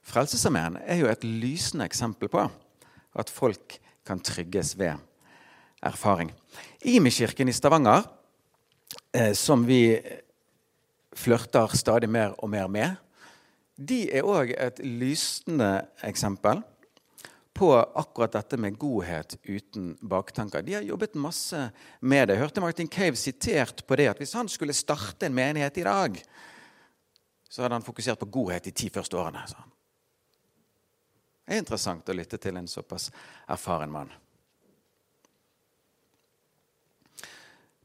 Frelsesarmeen 0.02 0.78
er 0.82 1.02
jo 1.02 1.10
et 1.12 1.24
lysende 1.28 1.86
eksempel 1.86 2.32
på 2.32 2.46
at 3.20 3.30
folk 3.30 3.78
kan 4.08 4.20
trygges 4.20 4.78
ved 4.80 4.96
erfaring. 5.84 6.32
Imi-kirken 6.82 7.52
i 7.52 7.56
Stavanger, 7.56 8.08
som 9.38 9.66
vi 9.68 10.00
flørter 11.16 11.74
stadig 11.76 12.10
mer 12.10 12.36
og 12.40 12.50
mer 12.52 12.68
med, 12.72 12.96
de 13.76 14.04
er 14.14 14.28
òg 14.28 14.54
et 14.56 14.80
lysende 14.84 15.72
eksempel 16.06 16.62
på 17.62 17.74
akkurat 17.78 18.34
dette 18.34 18.58
med 18.58 18.78
godhet 18.80 19.36
uten 19.44 19.92
baktanker. 20.02 20.64
De 20.66 20.78
har 20.78 20.86
jobbet 20.88 21.18
masse 21.20 21.60
med 22.00 22.28
det. 22.28 22.38
Jeg 22.38 22.44
hørte 22.46 22.64
Martin 22.64 22.90
Cave 22.90 23.20
sitert 23.20 23.84
på 23.88 23.98
det 24.00 24.08
at 24.14 24.22
hvis 24.22 24.34
han 24.38 24.50
skulle 24.50 24.74
starte 24.74 25.28
en 25.28 25.36
menighet 25.36 25.78
i 25.78 25.86
dag, 25.86 26.22
så 27.50 27.62
hadde 27.62 27.78
han 27.78 27.86
fokusert 27.86 28.20
på 28.20 28.32
godhet 28.32 28.70
de 28.70 28.72
ti 28.72 28.90
første 28.94 29.20
årene. 29.20 29.44
Det 31.46 31.58
er 31.58 31.62
interessant 31.62 32.10
å 32.10 32.16
lytte 32.16 32.40
til 32.40 32.58
en 32.58 32.70
såpass 32.72 33.10
erfaren 33.52 33.92
mann. 33.92 34.14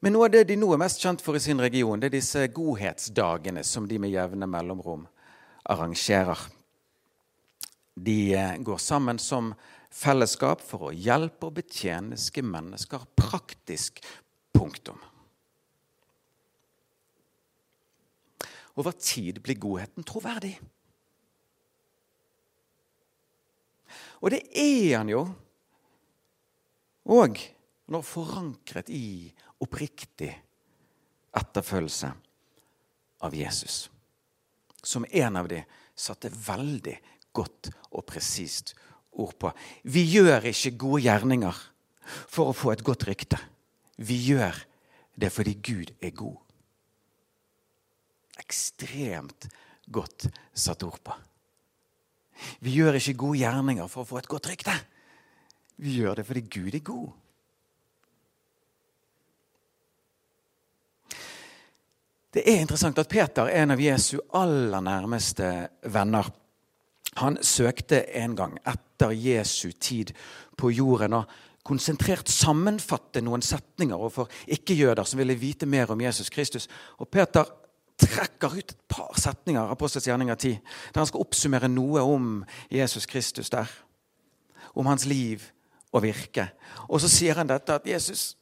Men 0.04 0.12
noe 0.12 0.28
av 0.28 0.34
det 0.34 0.44
de 0.50 0.58
nå 0.60 0.68
er 0.74 0.80
mest 0.80 1.00
kjent 1.00 1.22
for 1.24 1.38
i 1.38 1.40
sin 1.40 1.60
region, 1.62 2.00
det 2.00 2.10
er 2.10 2.18
disse 2.18 2.42
godhetsdagene 2.52 3.64
som 3.64 3.86
de 3.88 3.98
med 4.02 4.12
jevne 4.12 4.48
mellomrom 4.50 5.06
arrangerer. 5.72 6.42
De 7.96 8.18
eh, 8.36 8.56
går 8.60 8.78
sammen 8.82 9.18
som 9.18 9.54
fellesskap 9.96 10.60
for 10.60 10.90
å 10.90 10.94
hjelpe 10.94 11.48
og 11.48 11.56
betjene 11.62 12.18
mennesker 12.44 13.08
praktisk. 13.16 14.04
Punktum. 14.56 14.96
Over 18.76 18.92
tid 18.96 19.40
blir 19.44 19.58
godheten 19.60 20.04
troverdig. 20.04 20.54
Og 24.24 24.32
det 24.32 24.40
er 24.56 24.96
han 24.96 25.12
jo 25.12 25.26
òg 27.12 27.40
når 27.92 28.06
forankret 28.08 28.88
i 28.88 29.28
oppriktig 29.62 30.32
etterfølgelse 31.36 32.12
av 33.26 33.34
Jesus. 33.34 33.90
Som 34.82 35.06
en 35.10 35.36
av 35.36 35.48
de 35.48 35.62
satte 35.96 36.30
veldig 36.30 36.96
godt 37.36 37.70
og 37.90 38.04
presist 38.08 38.74
ord 39.16 39.34
på. 39.40 39.52
Vi 39.82 40.04
gjør 40.16 40.48
ikke 40.52 40.76
gode 40.78 41.02
gjerninger 41.06 41.60
for 42.06 42.50
å 42.50 42.56
få 42.56 42.72
et 42.74 42.84
godt 42.86 43.06
rykte. 43.08 43.38
Vi 43.96 44.18
gjør 44.28 44.58
det 45.16 45.32
fordi 45.32 45.56
Gud 45.64 45.92
er 46.04 46.12
god. 46.16 46.36
Ekstremt 48.40 49.48
godt 49.88 50.28
satt 50.52 50.84
ord 50.84 51.00
på. 51.02 51.16
Vi 52.60 52.76
gjør 52.76 52.98
ikke 52.98 53.16
gode 53.16 53.40
gjerninger 53.40 53.88
for 53.88 54.04
å 54.04 54.08
få 54.08 54.20
et 54.20 54.28
godt 54.28 54.50
rykte. 54.52 54.74
Vi 55.80 55.98
gjør 56.00 56.20
det 56.20 56.26
fordi 56.28 56.44
Gud 56.44 56.74
er 56.76 56.84
god. 56.84 57.14
Det 62.36 62.42
er 62.44 62.58
interessant 62.60 62.98
at 63.00 63.08
Peter, 63.08 63.48
en 63.48 63.72
av 63.72 63.80
Jesu 63.80 64.18
aller 64.36 64.82
nærmeste 64.84 65.46
venner, 65.88 66.26
han 67.16 67.38
søkte 67.40 68.02
en 68.20 68.34
gang 68.36 68.58
etter 68.60 69.14
Jesu 69.16 69.70
tid 69.80 70.10
på 70.52 70.68
jorden 70.68 71.14
og 71.16 71.30
konsentrert 71.64 72.28
sammenfatte 72.28 73.22
noen 73.24 73.40
setninger 73.40 73.96
overfor 73.96 74.28
ikke-jøder 74.52 75.08
som 75.08 75.22
ville 75.22 75.38
vite 75.40 75.64
mer 75.64 75.88
om 75.94 76.02
Jesus 76.04 76.28
Kristus. 76.28 76.68
Og 77.00 77.08
Peter 77.08 77.48
trekker 77.96 78.58
ut 78.58 78.74
et 78.74 78.82
par 78.92 79.16
setninger 79.16 79.62
av 79.62 79.72
Apostels 79.72 80.04
gjerninger 80.04 80.36
10, 80.36 80.58
der 80.92 81.00
han 81.00 81.08
skal 81.08 81.24
oppsummere 81.24 81.70
noe 81.72 82.02
om 82.04 82.34
Jesus 82.68 83.08
Kristus 83.08 83.48
der. 83.54 83.70
Om 84.76 84.92
hans 84.92 85.08
liv 85.08 85.40
og 85.96 86.04
virke. 86.04 86.50
Og 86.92 87.00
så 87.00 87.08
sier 87.08 87.40
han 87.40 87.48
dette 87.48 87.80
at 87.80 87.88
Jesus 87.88 88.34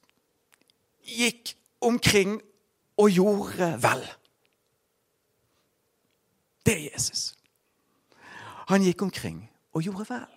gikk 1.06 1.54
omkring 1.78 2.40
og 3.00 3.10
gjorde 3.10 3.70
vel. 3.82 4.04
Det 6.64 6.74
er 6.74 6.86
Jesus. 6.92 7.34
Han 8.70 8.84
gikk 8.86 9.02
omkring 9.04 9.42
og 9.74 9.84
gjorde 9.84 10.06
vel. 10.08 10.30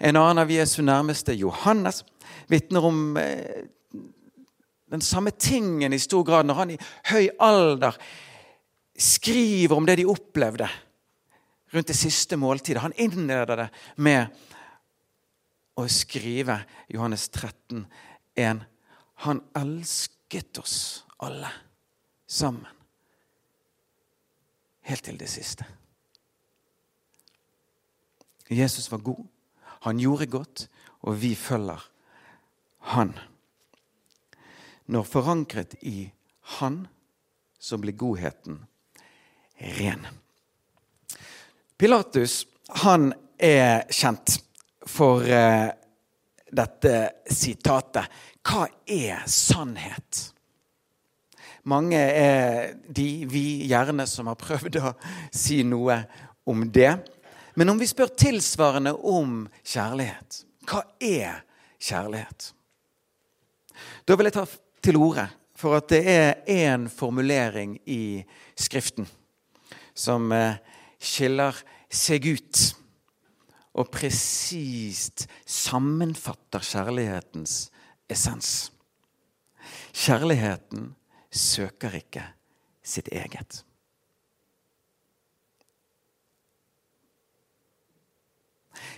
En 0.00 0.18
annen 0.18 0.42
av 0.42 0.50
Jesu 0.50 0.82
nærmeste, 0.82 1.36
Johannes, 1.38 2.02
vitner 2.50 2.84
om 2.84 3.16
eh, 3.20 3.68
den 4.90 5.02
samme 5.02 5.30
tingen 5.30 5.92
i 5.92 6.00
stor 6.02 6.24
grad 6.26 6.46
når 6.46 6.58
han 6.60 6.74
i 6.74 6.80
høy 7.10 7.28
alder 7.42 7.96
skriver 8.96 9.76
om 9.76 9.86
det 9.86 9.98
de 10.00 10.08
opplevde 10.08 10.68
rundt 11.74 11.90
det 11.90 11.98
siste 11.98 12.38
måltidet. 12.40 12.82
Han 12.82 12.96
innleder 12.96 13.64
det 13.64 13.68
med 13.96 14.26
å 15.76 15.84
skrive 15.92 16.60
Johannes 16.92 17.28
13, 17.28 17.84
1. 18.36 18.62
Han 19.26 19.42
elsket 20.28 20.58
oss 20.58 21.04
alle 21.16 21.48
sammen. 22.26 22.66
Helt 24.82 25.04
til 25.04 25.18
det 25.18 25.28
siste. 25.28 25.64
Jesus 28.48 28.90
var 28.90 28.98
god. 28.98 29.26
Han 29.82 29.98
gjorde 29.98 30.26
godt, 30.26 30.68
og 31.02 31.20
vi 31.20 31.34
følger 31.34 31.80
han. 32.78 33.18
Når 34.86 35.02
forankret 35.02 35.74
i 35.82 36.12
Han, 36.58 36.86
så 37.58 37.76
blir 37.76 37.92
godheten 37.92 38.66
ren. 39.58 40.06
Pilatus 41.76 42.46
han 42.68 43.12
er 43.38 43.82
kjent 43.90 44.36
for 44.86 45.26
eh, 45.26 45.72
dette 46.52 46.94
sitatet. 47.26 48.06
Hva 48.46 48.66
er 48.86 49.24
sannhet? 49.30 50.22
Mange 51.66 51.98
er 51.98 52.76
de 52.86 53.26
vi 53.26 53.66
gjerne 53.66 54.06
som 54.06 54.30
har 54.30 54.38
prøvd 54.38 54.78
å 54.78 54.92
si 55.34 55.64
noe 55.66 55.98
om 56.46 56.62
det. 56.70 56.92
Men 57.58 57.72
om 57.72 57.80
vi 57.80 57.88
spør 57.90 58.12
tilsvarende 58.14 58.92
om 58.94 59.40
kjærlighet 59.66 60.44
hva 60.66 60.82
er 61.02 61.42
kjærlighet? 61.82 62.50
Da 64.06 64.16
vil 64.16 64.28
jeg 64.28 64.36
ta 64.36 64.46
til 64.82 64.98
orde 64.98 65.26
for 65.56 65.78
at 65.78 65.88
det 65.92 66.02
er 66.10 66.42
én 66.50 66.88
formulering 66.92 67.76
i 67.88 68.24
Skriften 68.58 69.06
som 69.96 70.28
eh, 70.34 70.58
skiller 71.00 71.56
seg 71.92 72.26
ut 72.36 72.62
og 73.76 73.90
presist 73.92 75.26
sammenfatter 75.44 76.64
kjærlighetens 76.64 77.66
essens. 78.08 78.72
Kjærligheten 79.96 80.90
søker 81.30 81.96
ikke 81.98 82.24
sitt 82.86 83.08
eget. 83.12 83.62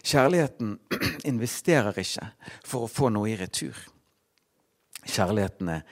Kjærligheten 0.02 0.78
investerer 1.30 1.96
ikke 2.00 2.32
for 2.66 2.86
å 2.86 2.90
få 2.92 3.12
noe 3.14 3.30
i 3.30 3.38
retur 3.38 3.78
kjærligheten 5.08 5.72
er 5.72 5.82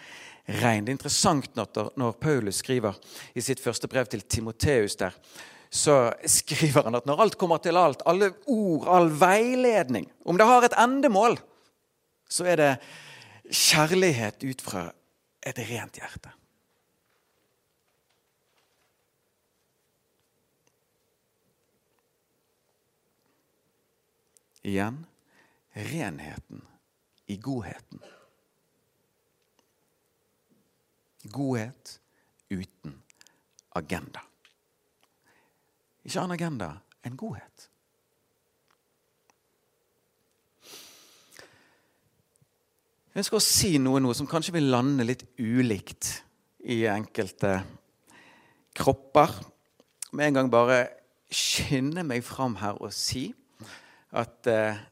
rein. 0.61 0.85
Det 0.85 0.93
er 0.93 0.99
interessant 0.99 1.59
når, 1.59 2.17
Paulus 2.21 2.63
skriver 2.63 2.97
i 3.35 3.45
sitt 3.45 3.63
første 3.63 3.89
brev 3.91 4.09
til 4.11 4.23
Timoteus 4.23 4.99
der, 5.01 5.17
så 5.71 6.13
skriver 6.31 6.87
han 6.87 6.97
at 6.99 7.09
når 7.09 7.25
alt 7.25 7.39
kommer 7.41 7.61
til 7.63 7.77
alt, 7.77 8.05
alle 8.07 8.31
ord, 8.47 8.87
all 8.87 9.09
veiledning 9.11 10.07
Om 10.25 10.39
det 10.39 10.47
har 10.47 10.65
et 10.65 10.77
endemål, 10.79 11.37
så 12.31 12.47
er 12.47 12.61
det 12.61 12.71
kjærlighet 13.51 14.45
ut 14.45 14.63
fra 14.63 14.89
et 15.47 15.59
rent 15.59 16.01
hjerte. 16.01 16.33
Igjen 24.67 25.05
renheten 25.73 26.65
i 27.27 27.37
godheten. 27.37 28.03
Godhet 31.31 32.01
uten 32.51 33.03
agenda. 33.79 34.23
Ikke 36.03 36.23
annen 36.23 36.35
agenda 36.35 36.71
enn 37.07 37.19
godhet. 37.19 37.69
Jeg 43.17 43.23
ønsker 43.23 43.39
å 43.39 43.45
si 43.47 43.69
noe 43.81 43.97
nå 44.05 44.11
som 44.13 44.27
kanskje 44.29 44.53
vil 44.59 44.67
lande 44.69 45.07
litt 45.09 45.23
ulikt 45.41 46.11
i 46.69 46.83
enkelte 46.85 47.55
kropper. 48.77 49.33
Med 50.13 50.27
en 50.27 50.37
gang 50.37 50.51
bare 50.53 50.83
skynde 51.33 52.05
meg 52.05 52.21
fram 52.29 52.59
her 52.61 52.77
og 52.77 52.93
si 52.93 53.31
at 54.21 54.53
eh, 54.53 54.83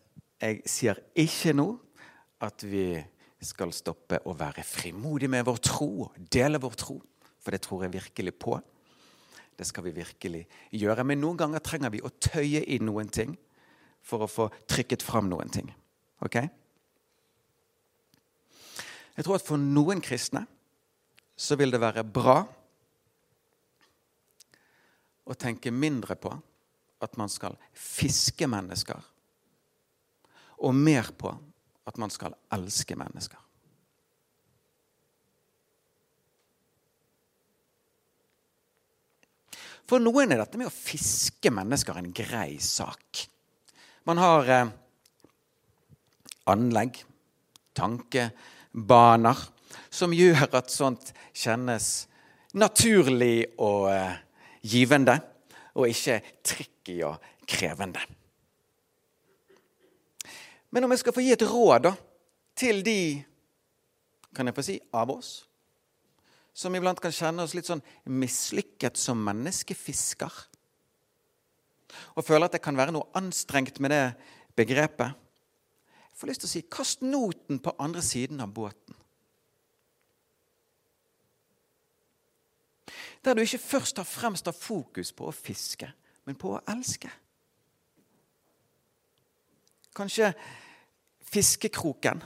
jeg 0.41 0.63
sier 0.65 1.03
ikke 1.21 1.53
nå 1.53 1.69
at 2.49 2.65
vi 2.65 2.87
skal 3.45 3.77
stoppe 3.77 4.23
å 4.25 4.33
være 4.41 4.65
frimodige 4.65 5.35
med 5.37 5.45
vår 5.45 5.61
tro 5.69 5.91
og 6.09 6.17
dele 6.17 6.65
vår 6.65 6.81
tro. 6.81 6.97
For 7.45 7.53
det 7.53 7.61
tror 7.69 7.85
jeg 7.85 7.97
virkelig 8.01 8.37
på. 8.41 8.57
Det 9.53 9.69
skal 9.69 9.91
vi 9.91 9.99
virkelig 10.01 10.47
gjøre. 10.73 11.05
Men 11.05 11.27
noen 11.29 11.45
ganger 11.45 11.61
trenger 11.61 11.93
vi 11.93 12.01
å 12.01 12.17
tøye 12.17 12.65
i 12.65 12.81
noen 12.81 13.13
ting 13.13 13.37
for 14.01 14.25
å 14.25 14.35
få 14.41 14.49
trykket 14.65 15.05
fram 15.05 15.29
noen 15.29 15.53
ting. 15.53 15.69
Ok? 16.25 16.41
Jeg 19.15 19.27
tror 19.27 19.39
at 19.39 19.47
for 19.47 19.61
noen 19.61 20.03
kristne 20.03 20.43
så 21.35 21.59
vil 21.59 21.75
det 21.75 21.83
være 21.83 22.05
bra 22.07 22.41
å 25.25 25.37
tenke 25.39 25.73
mindre 25.73 26.17
på 26.19 26.33
at 27.05 27.17
man 27.21 27.31
skal 27.33 27.57
fiske 27.77 28.47
mennesker, 28.49 28.99
og 30.65 30.77
mer 30.77 31.11
på 31.19 31.33
at 31.85 31.99
man 32.01 32.13
skal 32.13 32.37
elske 32.55 32.97
mennesker. 32.97 33.41
For 39.85 40.01
noen 40.01 40.33
er 40.33 40.41
dette 40.41 40.57
med 40.57 40.71
å 40.71 40.73
fiske 40.73 41.51
mennesker 41.53 41.99
en 42.01 42.09
grei 42.17 42.57
sak. 42.63 43.27
Man 44.09 44.21
har 44.21 44.49
eh, 44.49 44.71
anlegg, 46.49 47.03
tankebaner, 48.75 49.37
som 49.91 50.13
gjør 50.13 50.49
at 50.55 50.71
sånt 50.71 51.13
kjennes 51.35 52.09
naturlig 52.55 53.47
og 53.59 53.91
eh, 53.93 54.19
givende, 54.63 55.21
og 55.75 55.89
ikke 55.89 56.21
tricky 56.43 57.03
og 57.05 57.19
krevende. 57.47 58.01
Men 60.71 60.85
om 60.85 60.91
jeg 60.91 60.99
skal 60.99 61.15
få 61.15 61.23
gi 61.23 61.33
et 61.33 61.43
råd 61.43 61.83
da, 61.83 61.95
til 62.57 62.83
de 62.85 63.23
kan 64.35 64.47
jeg 64.47 64.55
få 64.55 64.63
si, 64.63 64.81
av 64.93 65.11
oss 65.11 65.45
som 66.55 66.75
iblant 66.75 67.01
kan 67.03 67.11
kjenne 67.11 67.43
oss 67.43 67.55
litt 67.55 67.67
sånn 67.67 67.83
mislykket 68.07 68.95
som 68.95 69.19
menneskefisker. 69.19 70.31
Og 72.15 72.23
føler 72.23 72.47
at 72.47 72.55
det 72.55 72.63
kan 72.63 72.79
være 72.79 72.95
noe 72.95 73.11
anstrengt 73.19 73.81
med 73.83 73.91
det 73.91 74.15
begrepet. 74.55 75.19
Jeg 76.15 76.21
får 76.21 76.31
lyst 76.31 76.45
til 76.45 76.47
å 76.47 76.53
si 76.53 76.61
kast 76.71 77.01
noten 77.03 77.59
på 77.59 77.73
andre 77.83 78.03
siden 78.07 78.39
av 78.39 78.53
båten. 78.55 78.95
Der 83.25 83.35
du 83.35 83.43
ikke 83.43 83.59
først 83.59 83.99
og 83.99 84.07
fremst 84.07 84.47
har 84.47 84.55
fokus 84.55 85.11
på 85.11 85.27
å 85.27 85.35
fiske, 85.35 85.89
men 86.23 86.39
på 86.39 86.53
å 86.55 86.63
elske. 86.71 87.11
Kanskje 89.91 90.31
fiskekroken 91.35 92.23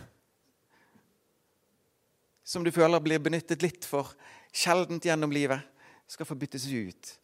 som 2.45 2.65
du 2.65 2.73
føler 2.73 3.01
blir 3.01 3.25
benyttet 3.25 3.65
litt 3.65 3.89
for 3.89 4.13
sjeldent 4.53 5.09
gjennom 5.09 5.33
livet, 5.33 5.65
skal 6.09 6.29
få 6.29 6.37
byttes 6.37 6.69
ut 6.69 7.17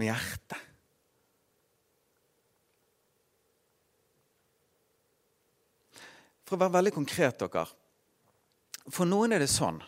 med 0.00 0.08
hjertet. 0.08 0.71
For 6.52 6.60
å 6.60 6.66
være 6.66 6.74
veldig 6.74 6.90
konkret, 6.92 7.38
dere. 7.40 7.64
For 8.92 9.08
noen 9.08 9.32
er 9.32 9.40
det 9.40 9.48
sånn 9.48 9.78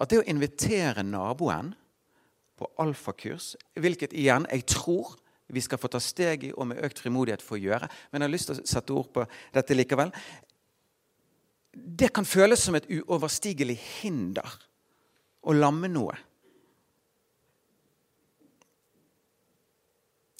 at 0.00 0.08
det 0.08 0.22
å 0.22 0.30
invitere 0.30 1.02
naboen 1.04 1.74
på 2.56 2.68
alfakurs, 2.80 3.50
hvilket 3.76 4.14
igjen 4.16 4.46
jeg 4.48 4.64
tror 4.72 5.10
vi 5.52 5.60
skal 5.60 5.76
få 5.82 5.90
ta 5.92 6.00
steg 6.00 6.46
i 6.48 6.54
og 6.54 6.70
med 6.70 6.80
økt 6.88 7.02
frimodighet 7.04 7.44
for 7.44 7.58
å 7.58 7.60
gjøre, 7.60 7.90
men 8.08 8.24
jeg 8.24 8.30
har 8.30 8.32
lyst 8.32 8.48
til 8.48 8.56
å 8.62 8.72
sette 8.72 8.96
ord 8.96 9.12
på 9.12 9.26
dette 9.52 9.76
likevel, 9.76 10.14
det 11.76 12.08
kan 12.16 12.24
føles 12.24 12.64
som 12.64 12.80
et 12.80 12.88
uoverstigelig 12.88 13.76
hinder 14.00 14.56
å 15.44 15.52
lamme 15.52 15.92
noe. 15.92 16.16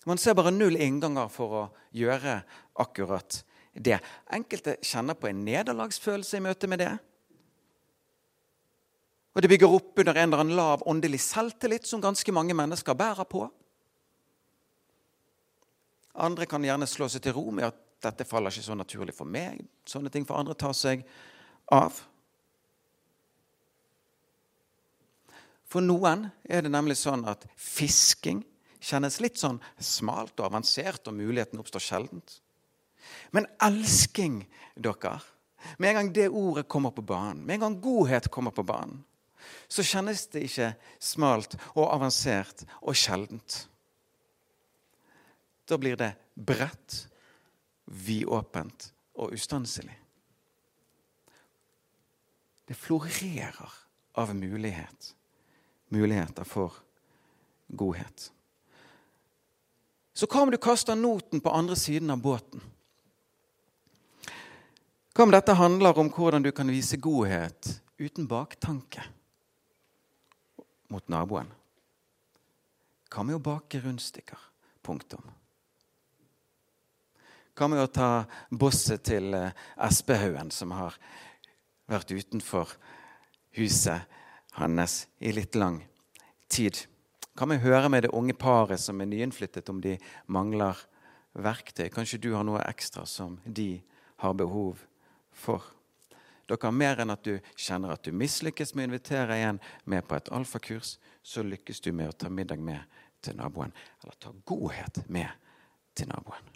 Man 0.08 0.16
ser 0.16 0.32
bare 0.32 0.56
null 0.56 0.80
innganger 0.80 1.28
for 1.28 1.60
å 1.60 1.70
gjøre 1.92 2.40
akkurat 2.80 3.42
det. 3.72 3.98
Enkelte 4.32 4.76
kjenner 4.84 5.16
på 5.18 5.30
en 5.30 5.44
nederlagsfølelse 5.46 6.38
i 6.38 6.44
møte 6.44 6.68
med 6.70 6.82
det. 6.82 6.92
Og 9.32 9.42
det 9.42 9.48
bygger 9.48 9.72
opp 9.72 9.98
under 10.02 10.18
en 10.18 10.28
eller 10.28 10.44
annen 10.44 10.58
lav 10.58 10.84
åndelig 10.88 11.22
selvtillit 11.24 11.88
som 11.88 12.02
ganske 12.04 12.32
mange 12.36 12.54
mennesker 12.56 12.96
bærer 12.98 13.24
på. 13.24 13.46
Andre 16.20 16.46
kan 16.46 16.64
gjerne 16.64 16.88
slå 16.88 17.08
seg 17.08 17.24
til 17.24 17.36
ro 17.36 17.48
med 17.50 17.70
at 17.70 17.78
dette 18.04 18.26
faller 18.28 18.52
ikke 18.52 18.66
så 18.66 18.76
naturlig 18.76 19.14
for 19.16 19.28
meg. 19.28 19.62
Sånne 19.88 20.12
ting 20.12 20.26
for 20.28 20.36
andre 20.36 20.56
tar 20.58 20.74
seg 20.76 21.06
av. 21.72 21.96
For 25.72 25.80
noen 25.80 26.26
er 26.44 26.66
det 26.66 26.72
nemlig 26.74 26.98
sånn 27.00 27.24
at 27.30 27.46
fisking 27.56 28.42
kjennes 28.82 29.20
litt 29.24 29.38
sånn 29.40 29.62
smalt 29.80 30.34
og 30.42 30.50
avansert, 30.50 31.06
og 31.08 31.16
muligheten 31.16 31.62
oppstår 31.62 31.86
sjeldent. 31.86 32.41
Men 33.30 33.46
elsking, 33.62 34.42
dere 34.74 35.20
Med 35.78 35.90
en 35.90 35.94
gang 35.94 36.12
det 36.12 36.28
ordet 36.28 36.68
kommer 36.68 36.90
på 36.90 37.02
banen, 37.02 37.46
med 37.46 37.54
en 37.54 37.60
gang 37.60 37.80
godhet 37.80 38.28
kommer 38.30 38.50
på 38.50 38.64
banen, 38.66 39.04
så 39.68 39.82
kjennes 39.82 40.26
det 40.34 40.42
ikke 40.48 40.72
smalt 40.98 41.54
og 41.76 41.86
avansert 41.86 42.64
og 42.80 42.96
sjeldent. 42.98 43.68
Da 45.68 45.78
blir 45.78 45.96
det 45.96 46.10
bredt 46.34 47.06
vidåpent 47.86 48.90
og 49.14 49.32
ustanselig. 49.32 49.94
Det 52.66 52.74
florerer 52.74 53.72
av 54.18 54.34
mulighet. 54.34 55.14
Muligheter 55.88 56.44
for 56.44 56.74
godhet. 57.68 58.30
Så 60.12 60.28
hva 60.28 60.44
om 60.44 60.52
du 60.52 60.58
kaster 60.60 60.96
noten 60.96 61.40
på 61.40 61.52
andre 61.52 61.76
siden 61.76 62.12
av 62.12 62.20
båten? 62.22 62.62
Hva 65.12 65.26
om 65.26 65.32
dette 65.32 65.52
handler 65.52 65.98
om 66.00 66.08
hvordan 66.08 66.40
du 66.40 66.48
kan 66.56 66.70
vise 66.72 66.96
godhet 66.96 67.68
uten 68.00 68.24
baktanke 68.24 69.02
mot 70.88 71.04
naboen? 71.12 71.50
Hva 73.12 73.24
med 73.28 73.36
å 73.36 73.42
bake 73.44 73.82
rundstykker? 73.84 74.40
Punktum. 74.82 75.26
Hva 77.52 77.68
med 77.68 77.82
å 77.82 77.90
ta 77.92 78.24
bosset 78.48 79.04
til 79.04 79.34
eh, 79.36 79.52
Espehaugen, 79.84 80.48
som 80.50 80.72
har 80.72 80.96
vært 81.92 82.14
utenfor 82.16 82.72
huset 83.58 84.08
hans 84.56 84.94
i 85.20 85.34
litt 85.36 85.58
lang 85.60 85.82
tid? 86.48 86.80
Hva 87.36 87.50
med 87.50 87.60
å 87.60 87.66
høre 87.66 87.90
med 87.92 88.06
det 88.06 88.14
unge 88.16 88.32
paret 88.32 88.80
som 88.80 89.04
er 89.04 89.10
nyinnflyttet, 89.12 89.68
om 89.68 89.84
de 89.84 89.98
mangler 90.24 90.80
verktøy? 91.36 91.90
Kanskje 91.92 92.22
du 92.24 92.30
har 92.32 92.48
noe 92.48 92.64
ekstra 92.64 93.04
som 93.04 93.36
de 93.44 93.76
har 94.24 94.32
behov 94.40 94.80
for? 95.32 95.62
Dere 96.48 96.66
har 96.66 96.74
mer 96.74 97.00
enn 97.00 97.12
at 97.14 97.22
du 97.24 97.36
kjenner 97.56 97.94
at 97.94 98.04
du 98.04 98.12
mislykkes 98.12 98.74
med 98.74 98.84
å 98.84 98.90
invitere 98.90 99.38
en 99.46 99.60
med 99.84 100.04
på 100.08 100.18
et 100.18 100.30
alfakurs, 100.34 100.96
så 101.22 101.44
lykkes 101.46 101.80
du 101.80 101.92
med 101.92 102.10
å 102.10 102.16
ta 102.24 102.28
middag 102.28 102.60
med 102.60 102.82
til 103.22 103.38
naboen. 103.38 103.72
Eller 104.02 104.18
ta 104.18 104.32
godhet 104.44 105.04
med 105.08 105.30
til 105.94 106.10
naboen. 106.10 106.50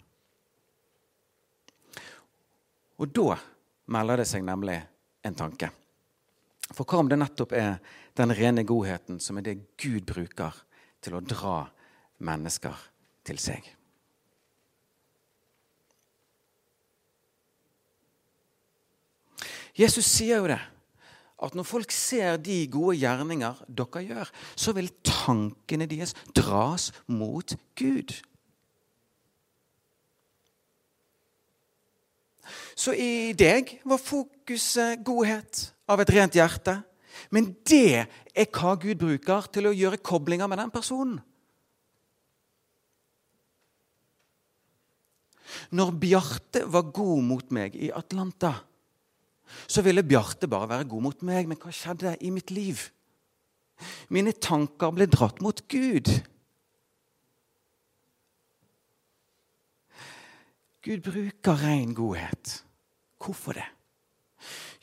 Og 2.97 3.13
da 3.13 3.37
melder 3.93 4.23
det 4.23 4.27
seg 4.27 4.45
nemlig 4.45 4.77
en 5.25 5.37
tanke. 5.37 5.69
For 6.73 6.83
hva 6.83 6.99
om 6.99 7.09
det 7.09 7.19
nettopp 7.21 7.53
er 7.55 7.77
den 8.17 8.33
rene 8.35 8.65
godheten 8.67 9.21
som 9.23 9.39
er 9.39 9.47
det 9.47 9.59
Gud 9.79 10.03
bruker 10.09 10.55
til 11.01 11.15
å 11.15 11.23
dra 11.23 11.61
mennesker 12.27 12.87
til 13.27 13.39
seg? 13.39 13.76
Jesus 19.77 20.07
sier 20.09 20.41
jo 20.41 20.49
det, 20.49 20.59
at 21.37 21.53
når 21.53 21.67
folk 21.69 21.93
ser 21.93 22.39
de 22.41 22.63
gode 22.73 22.97
gjerninger 22.97 23.59
dere 23.69 24.01
gjør, 24.07 24.31
så 24.57 24.73
vil 24.73 24.89
tankene 25.05 25.85
deres 25.89 26.15
dras 26.33 26.89
mot 27.05 27.53
Gud. 27.77 28.15
Så 32.77 32.93
i 32.93 33.33
deg 33.37 33.75
var 33.85 34.01
fokuset 34.01 35.03
godhet 35.05 35.67
av 35.89 36.01
et 36.01 36.13
rent 36.13 36.37
hjerte. 36.37 36.79
Men 37.33 37.49
det 37.67 38.05
er 38.05 38.49
hva 38.53 38.75
Gud 38.79 38.99
bruker 39.01 39.49
til 39.53 39.69
å 39.69 39.75
gjøre 39.75 40.01
koblinger 40.05 40.49
med 40.49 40.61
den 40.61 40.73
personen. 40.73 41.17
Når 45.73 45.93
Bjarte 45.99 46.63
var 46.69 46.91
god 46.93 47.23
mot 47.25 47.53
meg 47.55 47.75
i 47.75 47.89
Atlanta, 47.95 48.53
så 49.67 49.83
ville 49.85 50.03
Bjarte 50.03 50.49
bare 50.49 50.69
være 50.69 50.89
god 50.91 51.05
mot 51.09 51.25
meg. 51.27 51.47
Men 51.49 51.59
hva 51.61 51.73
skjedde 51.73 52.15
i 52.21 52.31
mitt 52.33 52.51
liv? 52.51 52.89
Mine 54.13 54.33
tanker 54.33 54.93
ble 54.95 55.07
dratt 55.11 55.41
mot 55.43 55.61
Gud. 55.69 56.09
Gud 60.87 61.03
bruker 61.03 61.59
ren 61.63 61.91
godhet. 61.97 62.61
Hvorfor 63.19 63.57
det? 63.57 63.65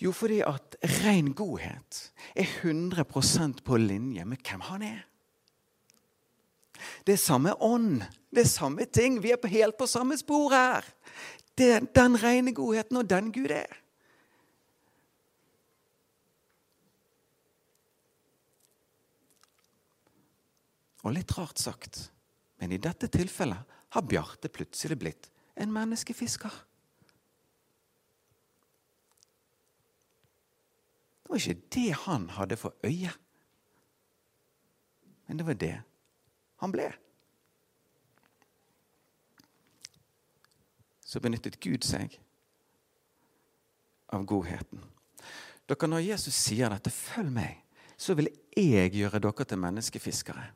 Jo, 0.03 0.13
fordi 0.13 0.41
at 0.45 0.77
ren 1.01 1.33
godhet 1.35 2.01
er 2.37 2.49
100% 2.63 3.63
på 3.65 3.77
linje 3.81 4.25
med 4.25 4.43
hvem 4.45 4.65
han 4.69 4.83
er. 4.83 5.05
Det 7.07 7.15
er 7.15 7.23
samme 7.23 7.55
ånd, 7.63 8.03
det 8.35 8.45
er 8.45 8.51
samme 8.51 8.85
ting. 8.85 9.23
Vi 9.23 9.33
er 9.33 9.49
helt 9.49 9.79
på 9.79 9.87
samme 9.87 10.19
spor 10.19 10.51
her. 10.53 10.85
Det 11.59 11.71
er 11.73 11.87
den 11.95 12.19
rene 12.21 12.53
godheten 12.53 12.99
og 13.01 13.09
den 13.11 13.33
Gud 13.33 13.51
er. 13.55 13.84
Og 21.05 21.13
litt 21.13 21.33
rart 21.37 21.61
sagt, 21.61 22.09
men 22.61 22.73
i 22.73 22.81
dette 22.81 23.11
tilfellet 23.13 23.75
har 23.95 24.07
Bjarte 24.09 24.49
plutselig 24.49 24.97
blitt 24.99 25.29
en 25.61 25.73
menneskefisker. 25.73 26.55
Det 31.25 31.31
var 31.31 31.41
ikke 31.41 31.69
det 31.77 31.91
han 32.07 32.27
hadde 32.37 32.59
for 32.61 32.77
øye. 32.85 33.13
Men 35.27 35.41
det 35.41 35.47
var 35.47 35.61
det 35.61 35.77
han 36.63 36.73
ble. 36.73 36.89
Så 41.05 41.21
benyttet 41.21 41.61
Gud 41.63 41.85
seg 41.87 42.17
av 44.15 44.25
godheten. 44.27 44.83
Dere, 45.69 45.89
Når 45.89 45.99
Jesus 45.99 46.35
sier 46.35 46.69
dette, 46.69 46.91
'følg 46.91 47.31
meg', 47.31 47.63
så 47.97 48.15
vil 48.15 48.29
jeg 48.57 48.93
gjøre 48.93 49.21
dere 49.21 49.45
til 49.45 49.59
menneskefiskere. 49.59 50.53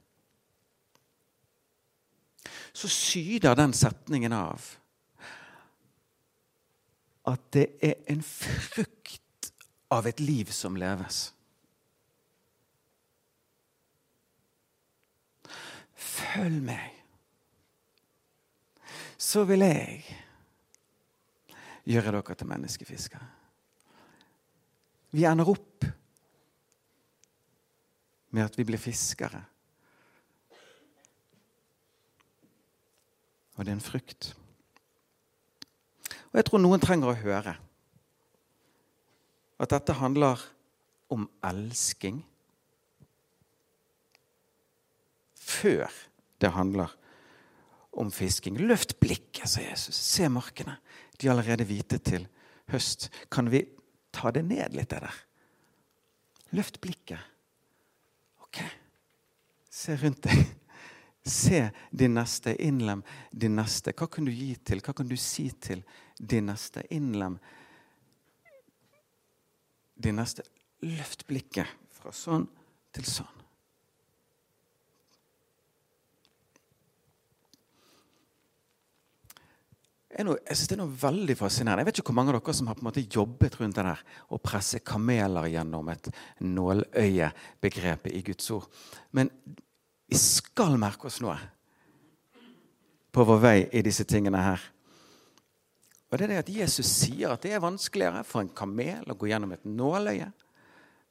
Så 2.78 2.88
syder 2.88 3.56
den 3.58 3.72
setningen 3.74 4.32
av 4.32 4.62
at 7.26 7.48
det 7.56 7.64
er 7.82 7.96
en 8.12 8.22
frukt 8.22 9.50
av 9.90 10.06
et 10.06 10.20
liv 10.22 10.52
som 10.54 10.78
leves. 10.78 11.18
Følg 15.98 16.62
meg, 16.70 16.94
så 19.18 19.42
vil 19.48 19.66
jeg 19.66 19.98
gjøre 21.88 22.14
dere 22.20 22.38
til 22.38 22.52
menneskefiskere. 22.54 23.28
Vi 25.18 25.26
ender 25.26 25.50
opp 25.50 25.88
med 28.30 28.44
at 28.44 28.58
vi 28.58 28.70
blir 28.70 28.78
fiskere. 28.78 29.40
Og 33.58 33.66
det 33.66 33.72
er 33.72 33.76
en 33.76 33.82
frukt. 33.82 34.30
Og 36.30 36.38
jeg 36.38 36.46
tror 36.46 36.62
noen 36.62 36.82
trenger 36.82 37.10
å 37.10 37.18
høre 37.18 37.56
at 39.58 39.72
dette 39.74 39.96
handler 39.98 40.38
om 41.10 41.24
elsking 41.42 42.20
før 45.34 45.90
det 46.38 46.52
handler 46.54 46.92
om 47.98 48.12
fisking. 48.14 48.60
Løft 48.62 48.98
blikket, 49.02 49.48
sa 49.50 49.64
Jesus. 49.64 49.96
Se 49.96 50.28
markene. 50.30 50.76
De 51.18 51.26
er 51.26 51.34
allerede 51.34 51.66
hvite 51.66 51.98
til 51.98 52.28
høst. 52.70 53.08
Kan 53.32 53.50
vi 53.50 53.64
ta 54.14 54.30
det 54.34 54.44
ned 54.46 54.76
litt, 54.76 54.92
det 54.92 55.02
der? 55.02 55.18
Løft 56.54 56.78
blikket. 56.84 57.18
Ok. 58.44 58.62
Se 59.70 59.96
rundt 59.98 60.22
deg. 60.28 60.46
Se 61.28 61.70
din 61.90 62.16
neste. 62.16 62.56
Innlem 62.64 63.02
din 63.30 63.56
neste. 63.58 63.92
Hva 63.92 64.08
kan 64.10 64.24
du 64.24 64.32
gi 64.32 64.54
til? 64.64 64.80
Hva 64.84 64.94
kan 64.96 65.08
du 65.08 65.16
si 65.20 65.50
til 65.60 65.84
din 66.18 66.48
neste? 66.48 66.86
Innlem 66.94 67.38
din 69.98 70.16
neste. 70.16 70.46
Løft 70.86 71.26
blikket 71.28 71.68
fra 71.98 72.14
sånn 72.14 72.46
til 72.94 73.06
sånn. 73.08 73.34
Noe, 80.24 80.38
jeg 80.48 80.56
synes 80.56 80.68
Det 80.70 80.74
er 80.74 80.80
noe 80.80 80.98
veldig 80.98 81.34
fascinerende. 81.38 81.82
Jeg 81.84 81.88
vet 81.90 81.98
ikke 82.00 82.10
hvor 82.10 82.16
mange 82.18 82.32
av 82.32 82.40
dere 82.40 82.54
som 82.56 82.70
har 82.70 82.78
på 82.78 82.82
en 82.82 82.88
måte 82.88 83.04
jobbet 83.04 83.58
rundt 83.60 83.76
det 83.76 83.84
der 83.86 84.00
å 84.34 84.40
presse 84.42 84.80
kameler 84.82 85.46
gjennom 85.52 85.90
et 85.92 86.08
nåløye-begrepet 86.42 88.16
i 88.16 88.22
Guds 88.26 88.48
ord. 88.56 88.66
Men 89.14 89.30
vi 90.08 90.18
skal 90.18 90.78
merke 90.80 91.08
oss 91.08 91.20
noe 91.20 91.36
på 93.12 93.24
vår 93.24 93.40
vei 93.42 93.58
i 93.76 93.82
disse 93.84 94.04
tingene 94.08 94.40
her. 94.40 94.62
Og 96.08 96.16
det 96.16 96.24
er 96.24 96.32
det 96.32 96.42
at 96.44 96.52
Jesus 96.52 96.88
sier 96.88 97.34
at 97.34 97.42
det 97.44 97.52
er 97.52 97.62
vanskeligere 97.64 98.22
for 98.24 98.40
en 98.40 98.52
kamel 98.56 99.08
å 99.10 99.16
gå 99.18 99.28
gjennom 99.28 99.52
et 99.52 99.66
nåløye 99.68 100.30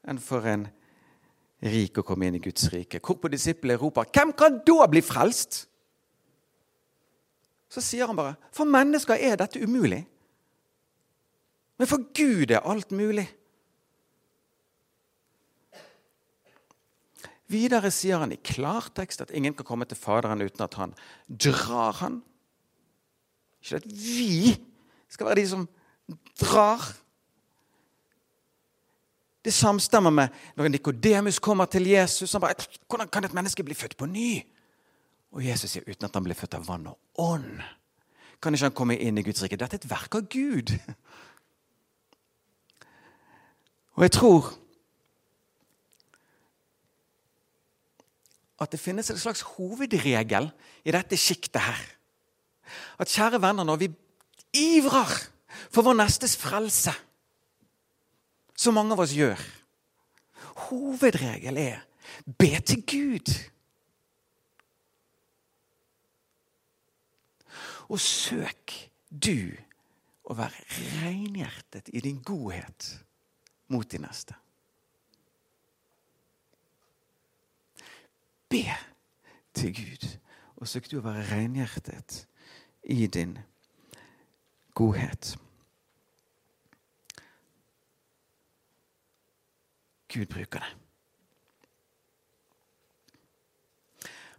enn 0.07 0.21
for 0.23 0.45
en 0.49 0.65
rik 1.61 1.97
å 1.99 2.05
komme 2.05 2.29
inn 2.29 2.37
i 2.37 2.41
Guds 2.41 2.69
rike. 2.73 3.01
Hvorpå 3.01 3.29
disiplene 3.29 3.79
roper 3.81 4.05
'Hvem 4.05 4.33
kan 4.33 4.61
da 4.65 4.87
bli 4.87 5.01
frelst?' 5.01 5.67
Så 7.69 7.81
sier 7.81 8.07
han 8.07 8.15
bare 8.15 8.35
For 8.51 8.65
mennesker 8.65 9.13
er 9.19 9.35
dette 9.35 9.59
umulig. 9.59 10.07
Men 11.77 11.87
for 11.87 11.97
Gud 12.13 12.51
er 12.51 12.65
alt 12.65 12.91
mulig. 12.91 13.27
Videre 17.47 17.91
sier 17.95 18.19
han 18.19 18.33
i 18.35 18.39
klartekst 18.43 19.23
at 19.23 19.31
ingen 19.31 19.55
kan 19.55 19.65
komme 19.67 19.87
til 19.87 19.99
Faderen 19.99 20.43
uten 20.43 20.63
at 20.65 20.73
han 20.75 20.93
drar 21.31 21.95
han. 22.01 22.21
Ikke 23.63 23.79
at 23.79 23.87
vi 23.87 24.57
skal 25.07 25.29
være 25.29 25.39
de 25.39 25.47
som 25.47 25.67
drar. 26.41 26.83
Det 29.45 29.53
samstemmer 29.55 30.11
med 30.11 30.27
når 30.57 30.67
Nikodemus 30.67 31.39
kommer 31.39 31.65
til 31.65 31.87
Jesus. 31.87 32.31
Han 32.31 32.41
bare, 32.41 32.55
'Hvordan 32.89 33.09
kan 33.09 33.23
et 33.23 33.33
menneske 33.33 33.63
bli 33.63 33.73
født 33.73 33.97
på 33.97 34.05
ny?' 34.05 34.43
Og 35.31 35.45
Jesus 35.45 35.71
sier 35.71 35.83
uten 35.87 36.05
at 36.05 36.15
han 36.15 36.23
blir 36.23 36.35
født 36.35 36.53
av 36.53 36.67
vann 36.67 36.87
og 36.87 36.97
ånd. 37.15 37.61
Kan 38.41 38.53
ikke 38.53 38.65
han 38.65 38.71
komme 38.71 38.97
inn 38.97 39.17
i 39.17 39.21
Guds 39.21 39.43
rike? 39.43 39.57
Dette 39.57 39.75
er 39.75 39.79
et 39.83 39.89
verk 39.89 40.15
av 40.15 40.21
Gud. 40.29 40.79
Og 43.97 44.03
jeg 44.03 44.11
tror 44.11 44.53
at 48.59 48.71
det 48.73 48.81
finnes 48.81 49.09
en 49.11 49.19
slags 49.21 49.43
hovedregel 49.55 50.49
i 50.85 50.93
dette 50.93 51.19
sjiktet 51.19 51.61
her. 51.61 51.83
At 52.99 53.11
kjære 53.11 53.41
venner, 53.41 53.63
når 53.67 53.83
vi 53.83 53.91
ivrer 54.57 55.13
for 55.69 55.85
vår 55.85 55.97
nestes 55.99 56.35
frelse, 56.39 56.93
som 58.57 58.73
mange 58.73 58.95
av 58.95 59.03
oss 59.05 59.13
gjør 59.13 59.41
Hovedregel 60.57 61.57
er 61.61 61.83
be 62.39 62.49
til 62.65 62.81
Gud. 62.81 63.29
Og 67.93 68.01
søk 68.01 68.73
du 69.09 69.53
å 70.27 70.35
være 70.35 70.65
reinhjertet 71.03 71.91
i 71.93 72.01
din 72.03 72.19
godhet 72.25 72.89
mot 73.71 73.87
de 73.87 74.01
neste. 74.01 74.35
Be 78.49 78.63
til 79.53 79.73
Gud, 79.75 80.07
og 80.57 80.69
søk 80.69 80.89
du 80.91 80.99
å 80.99 81.05
være 81.05 81.25
renhjertet 81.31 82.23
i 82.87 83.07
din 83.11 83.35
godhet. 84.77 85.35
Gud 90.07 90.29
bruker 90.31 90.63
det. 90.63 90.73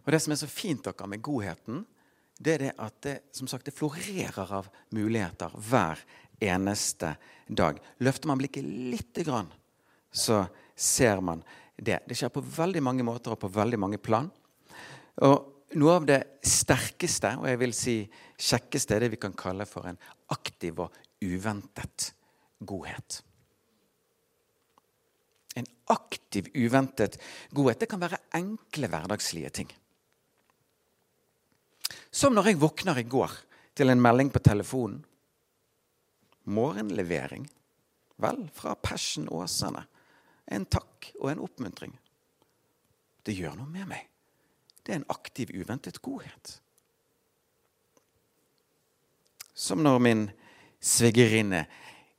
Og 0.05 0.11
Det 0.11 0.21
som 0.23 0.33
er 0.33 0.39
så 0.41 0.49
fint 0.49 0.81
dere 0.81 1.07
med 1.07 1.21
godheten, 1.21 1.83
det 2.39 2.53
er 2.55 2.61
det 2.63 2.71
at 2.79 3.01
det, 3.03 3.15
som 3.35 3.47
sagt, 3.51 3.67
det 3.67 3.75
florerer 3.75 4.53
av 4.57 4.69
muligheter 4.95 5.53
hver 5.69 5.99
eneste 6.41 7.11
dag. 7.45 7.77
Løfter 7.99 8.31
man 8.31 8.39
blikket 8.39 8.63
lite 8.63 9.25
grann, 9.27 9.51
så 10.09 10.45
ser 10.73 11.21
man 11.21 11.43
det. 11.79 12.01
Det 12.07 12.17
skjer 12.17 12.31
på 12.33 12.43
veldig 12.43 12.83
mange 12.83 13.05
måter 13.07 13.33
og 13.33 13.41
på 13.41 13.51
veldig 13.53 13.79
mange 13.79 13.99
plan. 14.01 14.29
Og 15.25 15.75
noe 15.79 15.95
av 15.99 16.05
det 16.09 16.19
sterkeste 16.45 17.35
og 17.37 17.47
jeg 17.49 17.59
vil 17.61 17.75
si 17.77 17.95
kjekkeste 18.39 18.95
er 18.95 19.05
det 19.05 19.13
vi 19.15 19.21
kan 19.21 19.35
kalle 19.37 19.67
for 19.69 19.89
en 19.89 19.99
aktiv 20.33 20.79
og 20.85 20.95
uventet 21.21 22.13
godhet. 22.59 23.19
En 25.57 25.67
aktiv, 25.91 26.47
uventet 26.55 27.17
godhet. 27.55 27.81
Det 27.81 27.89
kan 27.91 28.01
være 28.01 28.21
enkle, 28.37 28.89
hverdagslige 28.89 29.51
ting. 29.59 29.69
Som 32.11 32.35
når 32.37 32.51
jeg 32.51 32.61
våkner 32.61 33.01
i 33.01 33.07
går 33.09 33.33
til 33.77 33.91
en 33.91 34.01
melding 34.01 34.31
på 34.33 34.41
telefonen. 34.43 35.01
Morgenlevering. 36.49 37.45
Vel, 38.19 38.47
fra 38.53 38.73
Passion 38.75 39.27
Åsane. 39.31 39.83
En 40.49 40.65
takk 40.65 41.11
og 41.19 41.29
en 41.31 41.43
oppmuntring. 41.45 41.93
Det 43.25 43.35
gjør 43.37 43.57
noe 43.59 43.69
med 43.69 43.89
meg. 43.89 44.07
Det 44.83 44.95
er 44.95 45.01
en 45.01 45.11
aktiv, 45.13 45.51
uventet 45.53 46.01
godhet. 46.01 46.55
Som 49.53 49.83
når 49.83 49.99
min 50.01 50.25
svigerinne 50.79 51.65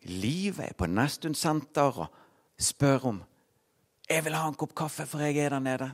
Liv 0.08 0.56
er 0.64 0.72
på 0.72 0.86
Nesttun 0.88 1.34
senter 1.36 1.98
og 2.00 2.14
spør 2.56 3.02
om 3.10 3.18
jeg 4.10 4.24
vil 4.26 4.34
ha 4.34 4.48
en 4.48 4.56
kopp 4.58 4.72
kaffe, 4.74 5.04
for 5.06 5.22
jeg 5.22 5.36
er 5.38 5.52
der 5.54 5.62
nede. 5.62 5.86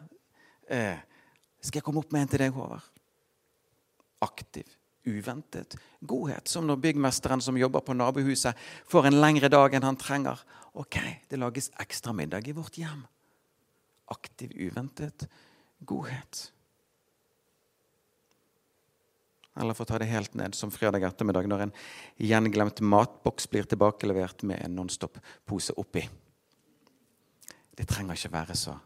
Eh, 0.72 0.96
skal 1.60 1.82
jeg 1.82 1.84
komme 1.84 2.00
opp 2.00 2.14
med 2.14 2.24
en 2.24 2.30
til 2.32 2.40
deg, 2.40 2.54
Håvard? 2.56 2.86
Aktiv, 4.24 4.70
uventet 5.04 5.76
godhet. 6.00 6.48
Som 6.48 6.64
når 6.64 6.80
byggmesteren 6.80 7.44
som 7.44 7.58
jobber 7.60 7.84
på 7.84 7.92
nabohuset, 7.92 8.56
får 8.88 9.10
en 9.10 9.18
lengre 9.20 9.50
dag 9.52 9.76
enn 9.76 9.84
han 9.84 10.00
trenger. 10.00 10.40
Ok, 10.76 10.98
det 11.28 11.38
lages 11.40 11.70
ekstra 11.80 12.12
middag 12.12 12.48
i 12.48 12.52
vårt 12.52 12.76
hjem. 12.76 13.06
Aktiv, 14.12 14.52
uventet 14.54 15.24
godhet. 15.88 16.50
Eller 19.56 19.72
for 19.72 19.86
å 19.86 19.88
ta 19.88 20.00
det 20.02 20.10
helt 20.10 20.34
ned 20.36 20.54
som 20.54 20.72
fredag 20.72 21.06
ettermiddag, 21.08 21.48
når 21.48 21.64
en 21.64 21.74
gjenglemt 22.20 22.82
matboks 22.84 23.48
blir 23.48 23.64
tilbakelevert 23.64 24.44
med 24.44 24.60
en 24.60 24.76
Nonstop-pose 24.76 25.78
oppi. 25.80 26.04
Det 27.76 27.88
trenger 27.88 28.18
ikke 28.18 28.34
være 28.36 28.56
så 28.56 28.76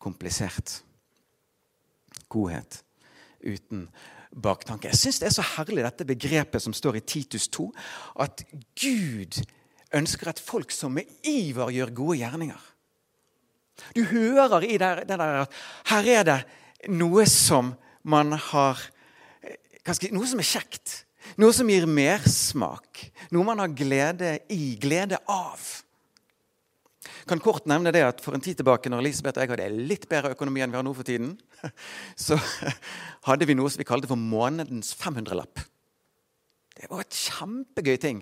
komplisert. 0.00 0.82
godhet 2.28 2.84
uten 3.40 3.86
baktanke. 4.36 4.88
Jeg 4.88 4.98
syns 4.98 5.18
det 5.20 5.26
er 5.28 5.36
så 5.36 5.44
herlig 5.56 5.84
dette 5.84 6.04
begrepet 6.04 6.60
som 6.60 6.74
står 6.76 6.98
i 6.98 7.00
Titus 7.00 7.48
2, 7.48 7.68
at 8.20 8.42
Gud 8.76 9.38
ønsker 9.94 10.30
et 10.30 10.42
folk 10.42 10.72
som 10.74 10.94
med 10.98 11.08
iver 11.26 11.72
gjør 11.72 11.94
gode 11.96 12.18
gjerninger. 12.20 12.68
Du 13.94 14.02
hører 14.10 14.66
i 14.66 14.76
det, 14.80 15.08
der 15.08 15.22
at 15.44 15.58
her 15.92 16.08
er 16.18 16.24
det 16.26 16.38
noe 16.90 17.26
som 17.30 17.74
man 18.02 18.36
har 18.52 18.88
Noe 19.88 20.26
som 20.28 20.40
er 20.42 20.44
kjekt. 20.44 20.90
Noe 21.40 21.54
som 21.56 21.68
gir 21.72 21.86
mersmak. 21.88 23.06
Noe 23.32 23.46
man 23.46 23.62
har 23.62 23.70
glede 23.72 24.34
i, 24.52 24.74
glede 24.76 25.16
av. 25.32 25.62
Jeg 27.08 27.30
kan 27.30 27.40
kort 27.40 27.64
nevne 27.68 27.92
det 27.94 28.02
at 28.04 28.20
For 28.20 28.36
en 28.36 28.44
tid 28.44 28.58
tilbake, 28.60 28.90
når 28.92 29.00
Elisabeth 29.00 29.40
og 29.40 29.46
jeg 29.46 29.52
hadde 29.54 29.86
litt 29.88 30.04
bedre 30.10 30.34
økonomi 30.36 30.60
enn 30.60 30.74
vi 30.74 30.76
har 30.76 30.84
nå 30.84 30.92
for 30.92 31.08
tiden, 31.08 31.38
så 32.26 32.36
hadde 33.30 33.48
vi 33.48 33.56
noe 33.56 33.72
som 33.72 33.80
vi 33.80 33.88
kalte 33.88 34.10
for 34.10 34.20
månedens 34.20 34.92
500-lapp. 35.00 35.64
Det 36.76 36.92
var 36.92 37.06
et 37.06 37.22
kjempegøy 37.24 37.96
ting. 38.04 38.20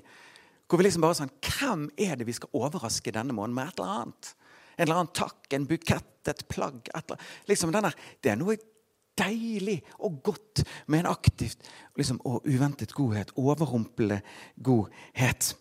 Hvor 0.66 0.80
vi 0.80 0.86
liksom 0.88 1.04
bare 1.04 1.18
sånn 1.18 1.34
Hvem 1.46 1.88
er 2.02 2.16
det 2.18 2.26
vi 2.28 2.34
skal 2.36 2.52
overraske 2.58 3.14
denne 3.14 3.34
måneden 3.36 3.56
med 3.58 3.70
et 3.70 3.80
eller 3.80 4.00
annet? 4.00 4.32
En 4.76 4.84
eller 4.84 5.00
annen 5.00 5.12
takk, 5.16 5.46
en 5.56 5.68
bukett, 5.68 6.28
et 6.28 6.42
plagg. 6.52 6.80
Et 6.90 7.12
eller, 7.12 7.28
liksom 7.48 7.70
denne, 7.72 7.92
det 8.20 8.32
er 8.32 8.40
noe 8.40 8.58
deilig 9.16 9.78
og 10.04 10.18
godt 10.26 10.64
med 10.92 11.04
en 11.04 11.12
aktivt 11.14 11.62
liksom, 11.96 12.18
og 12.28 12.44
uventet 12.44 12.92
godhet. 12.96 13.32
Overrumplende 13.40 14.20
godhet. 14.60 15.54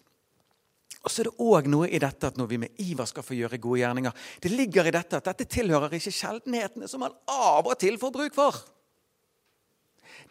Og 1.06 1.14
så 1.14 1.22
er 1.22 1.30
det 1.30 1.46
òg 1.46 1.68
noe 1.70 1.88
i 1.88 2.02
dette 2.02 2.32
at 2.32 2.38
når 2.40 2.50
vi 2.50 2.60
med 2.66 2.82
iver 2.82 3.08
skal 3.08 3.24
få 3.24 3.38
gjøre 3.38 3.60
gode 3.62 3.84
gjerninger 3.84 4.24
Det 4.42 4.50
ligger 4.50 4.88
i 4.90 4.94
dette 4.96 5.20
at 5.20 5.28
dette 5.30 5.46
tilhører 5.54 5.94
ikke 5.94 6.14
sjeldenhetene 6.14 6.90
som 6.90 7.04
man 7.06 7.14
av 7.30 7.70
og 7.70 7.78
til 7.80 8.00
får 8.02 8.14
bruk 8.16 8.36
for. 8.36 8.58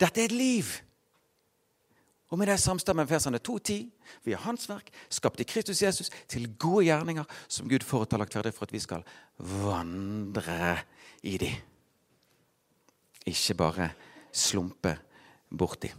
Dette 0.00 0.20
er 0.20 0.26
et 0.26 0.34
liv. 0.34 0.72
Og 2.34 2.38
med 2.38 2.48
det 2.50 2.56
samstemmer 2.58 3.06
versene 3.06 3.38
2.10. 3.38 3.84
Vi 4.26 4.32
er 4.34 4.40
Hans 4.42 4.66
verk, 4.66 4.88
skapt 5.06 5.38
i 5.38 5.46
Kristus 5.46 5.84
Jesus, 5.84 6.08
til 6.26 6.48
gode 6.58 6.88
gjerninger 6.88 7.28
som 7.46 7.68
Gud 7.70 7.84
forut 7.86 8.16
lagt 8.18 8.34
ferdig 8.34 8.50
for 8.56 8.66
at 8.66 8.72
vi 8.74 8.80
skal 8.82 9.04
vandre 9.38 10.80
i 11.22 11.36
de. 11.38 11.52
Ikke 13.30 13.54
bare 13.54 13.86
slumpe 14.34 14.96
borti. 15.46 15.92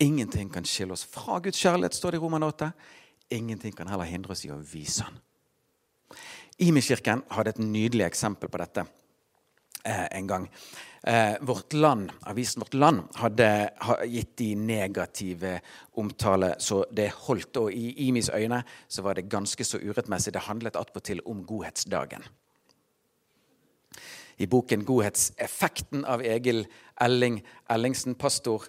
Ingenting 0.00 0.48
kan 0.54 0.64
skille 0.64 0.96
oss 0.96 1.04
fra 1.04 1.36
Guds 1.44 1.60
kjærlighet, 1.60 2.00
står 2.00 2.16
det 2.16 2.22
i 2.22 2.24
Roman 2.24 2.48
8. 2.48 2.70
Ingenting 3.36 3.76
kan 3.76 3.92
heller 3.92 4.08
hindre 4.08 4.32
oss 4.32 4.46
i 4.48 4.54
å 4.54 4.62
vise 4.72 5.04
Han. 5.04 5.20
Imi-kirken 6.64 7.26
hadde 7.28 7.52
et 7.52 7.60
nydelig 7.60 8.06
eksempel 8.08 8.48
på 8.48 8.62
dette 8.64 8.86
en 9.84 10.26
gang. 10.26 10.48
Eh, 11.02 11.34
vårt 11.40 11.72
land, 11.72 12.12
Avisen 12.20 12.60
Vårt 12.60 12.74
Land 12.74 13.02
hadde 13.14 13.70
gitt 14.06 14.36
de 14.36 14.54
negative 14.54 15.60
omtale 15.96 16.54
så 16.58 16.82
det 16.90 17.12
holdt. 17.28 17.56
Og 17.56 17.72
i 17.72 18.08
Imis 18.08 18.30
øyne 18.34 18.62
så 18.88 19.02
var 19.02 19.14
det 19.14 19.28
ganske 19.30 19.64
så 19.64 19.78
urettmessig. 19.78 20.32
Det 20.34 20.48
handlet 20.48 20.76
attpåtil 20.76 21.22
om 21.24 21.44
godhetsdagen. 21.46 22.24
I 24.36 24.46
boken 24.46 24.84
'Godhetseffekten' 24.84 26.04
av 26.06 26.22
Egil 26.22 26.66
Elling 27.00 27.42
Ellingsen, 27.70 28.14
pastor 28.14 28.68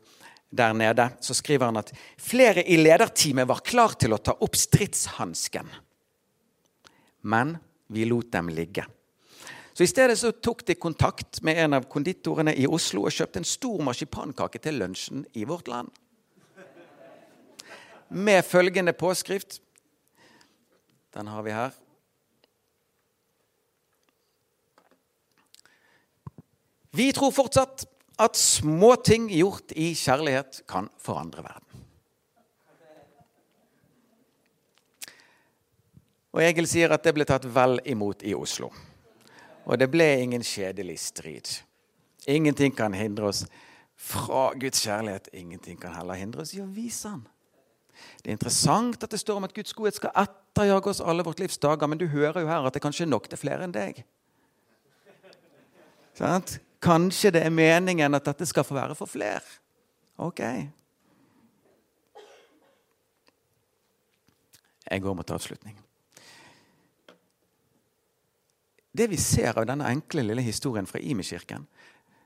der 0.49 0.73
nede, 0.73 1.09
så 1.21 1.33
skriver 1.33 1.65
han 1.65 1.77
at 1.77 1.93
flere 2.17 2.63
i 2.63 2.77
lederteamet 2.77 3.47
var 3.47 3.61
klar 3.61 3.93
til 3.99 4.13
å 4.13 4.17
ta 4.17 4.33
opp 4.33 4.55
stridshansken. 4.55 5.69
Men 7.21 7.57
vi 7.87 8.05
lot 8.05 8.31
dem 8.31 8.49
ligge. 8.49 8.85
Så 9.79 9.83
I 9.83 9.87
stedet 9.87 10.19
så 10.19 10.31
tok 10.31 10.65
de 10.67 10.75
kontakt 10.75 11.37
med 11.41 11.55
en 11.63 11.73
av 11.77 11.85
konditorene 11.87 12.51
i 12.51 12.65
Oslo 12.67 13.05
og 13.07 13.13
kjøpte 13.15 13.39
en 13.39 13.45
stor 13.47 13.79
marsipankake 13.87 14.59
til 14.59 14.75
lunsjen 14.75 15.21
i 15.39 15.45
vårt 15.47 15.69
land. 15.71 15.87
Med 18.11 18.43
følgende 18.43 18.91
påskrift 18.91 19.61
Den 21.15 21.31
har 21.31 21.45
vi 21.47 21.53
her. 21.55 21.71
Vi 26.91 27.07
tror 27.15 27.31
fortsatt 27.31 27.87
at 28.19 28.35
småting 28.35 29.31
gjort 29.31 29.71
i 29.79 29.93
kjærlighet 29.95 30.65
kan 30.67 30.91
forandre 30.99 31.47
verden. 31.47 31.87
Og 36.35 36.43
Egil 36.43 36.67
sier 36.67 36.91
at 36.91 37.07
det 37.07 37.15
ble 37.15 37.31
tatt 37.31 37.47
vel 37.47 37.79
imot 37.87 38.27
i 38.27 38.35
Oslo. 38.35 38.73
Og 39.69 39.77
det 39.77 39.89
ble 39.93 40.07
ingen 40.23 40.43
kjedelig 40.45 40.97
strid. 41.03 41.49
Ingenting 42.27 42.73
kan 42.75 42.93
hindre 42.97 43.29
oss 43.29 43.43
fra 43.99 44.49
Guds 44.57 44.81
kjærlighet. 44.81 45.29
Ingenting 45.33 45.77
kan 45.81 45.93
heller 45.93 46.17
hindre 46.17 46.41
oss 46.41 46.55
i 46.57 46.63
å 46.63 46.69
vise 46.73 47.11
Han. 47.11 47.27
Det 48.23 48.31
er 48.31 48.37
interessant 48.37 49.03
at 49.03 49.11
det 49.11 49.19
står 49.19 49.37
om 49.37 49.45
at 49.45 49.53
Guds 49.53 49.75
godhet 49.75 49.97
skal 49.99 50.15
etterjage 50.17 50.89
oss 50.89 51.01
alle 51.03 51.23
vårt 51.27 51.41
livs 51.43 51.59
dager, 51.59 51.87
men 51.87 51.99
du 51.99 52.07
hører 52.07 52.41
jo 52.41 52.49
her 52.49 52.65
at 52.65 52.73
det 52.73 52.81
kanskje 52.81 53.03
er 53.05 53.11
nok 53.11 53.27
til 53.29 53.41
flere 53.41 53.67
enn 53.67 53.75
deg. 53.75 54.01
Sant? 56.15 56.57
Kanskje 56.83 57.33
det 57.35 57.43
er 57.43 57.51
meningen 57.51 58.15
at 58.15 58.25
dette 58.25 58.47
skal 58.47 58.63
få 58.63 58.77
være 58.77 58.95
for 58.95 59.11
flere. 59.11 59.43
Ok. 60.19 60.39
Jeg 64.89 65.03
går 65.03 65.13
mot 65.13 65.35
avslutningen. 65.35 65.88
Det 68.99 69.07
vi 69.07 69.17
ser 69.21 69.55
av 69.55 69.63
denne 69.69 69.87
enkle 69.87 70.25
lille 70.25 70.43
historien 70.43 70.87
fra 70.89 70.99
Imi-kirken, 70.99 71.63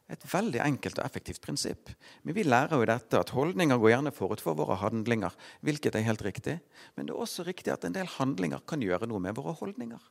et 0.09 0.23
veldig 0.25 0.59
enkelt 0.63 0.97
og 0.97 1.05
effektivt 1.05 1.41
prinsipp. 1.43 1.91
Men 2.25 2.35
vi 2.35 2.45
lærer 2.47 2.73
jo 2.81 2.87
dette 2.89 3.19
at 3.19 3.33
holdninger 3.33 3.77
går 3.77 3.93
gjerne 3.93 4.13
forut 4.15 4.41
for 4.41 4.57
våre 4.57 4.79
handlinger. 4.81 5.31
hvilket 5.61 5.95
er 5.95 6.07
helt 6.07 6.25
riktig. 6.25 6.59
Men 6.95 7.05
det 7.05 7.13
er 7.13 7.21
også 7.21 7.45
riktig 7.45 7.73
at 7.73 7.85
en 7.85 7.93
del 7.93 8.09
handlinger 8.17 8.65
kan 8.67 8.81
gjøre 8.81 9.07
noe 9.07 9.19
med 9.19 9.35
våre 9.35 9.53
holdninger. 9.53 10.01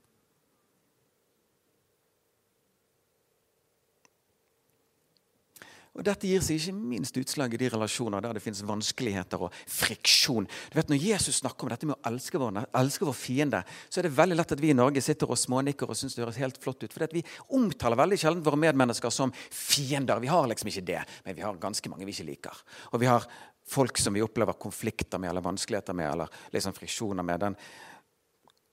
Og 5.93 6.05
Dette 6.07 6.25
gir 6.25 6.41
seg 6.41 6.57
ikke 6.57 6.73
minst 6.73 7.17
utslag 7.21 7.53
i 7.53 7.59
de 7.61 7.69
relasjoner 7.69 8.23
der 8.25 8.39
det 8.39 8.41
finnes 8.41 8.63
vanskeligheter 8.65 9.43
og 9.45 9.57
friksjon. 9.69 10.47
Du 10.73 10.79
vet, 10.79 10.89
Når 10.89 11.03
Jesus 11.05 11.43
snakker 11.43 11.67
om 11.67 11.73
dette 11.73 11.89
med 11.89 11.99
å 11.99 12.09
elske 12.09 12.41
vår, 12.41 12.63
elske 12.81 13.05
vår 13.05 13.17
fiende, 13.17 13.61
så 13.93 14.01
er 14.01 14.09
det 14.09 14.17
veldig 14.17 14.39
lett 14.39 14.55
at 14.57 14.63
vi 14.63 14.71
i 14.73 14.77
Norge 14.79 15.03
sitter 15.05 15.29
og 15.29 15.37
smånikker 15.37 15.91
og 15.91 15.99
syns 15.99 16.17
det 16.17 16.25
høres 16.25 16.41
helt 16.41 16.57
flott 16.57 16.81
ut. 16.81 16.93
For 16.93 17.05
vi 17.13 17.21
omtaler 17.53 18.01
veldig 18.01 18.19
sjelden 18.23 18.45
våre 18.47 18.61
medmennesker 18.63 19.13
som 19.13 19.35
fiender. 19.37 20.23
Vi 20.25 20.33
har 20.33 20.49
liksom 20.49 20.71
ikke 20.73 20.87
det, 20.89 21.03
men 21.27 21.37
vi 21.37 21.45
har 21.45 21.61
ganske 21.61 21.93
mange 21.93 22.09
vi 22.09 22.15
ikke 22.17 22.31
liker. 22.31 22.63
Og 22.93 23.03
vi 23.03 23.11
har 23.11 23.27
folk 23.69 24.01
som 24.01 24.17
vi 24.17 24.25
opplever 24.25 24.57
konflikter 24.57 25.21
med 25.21 25.29
eller 25.31 25.45
vanskeligheter 25.45 25.93
med 25.93 26.09
eller 26.09 26.39
liksom 26.57 26.73
friksjoner 26.73 27.23
med. 27.23 27.41
Den 27.45 27.59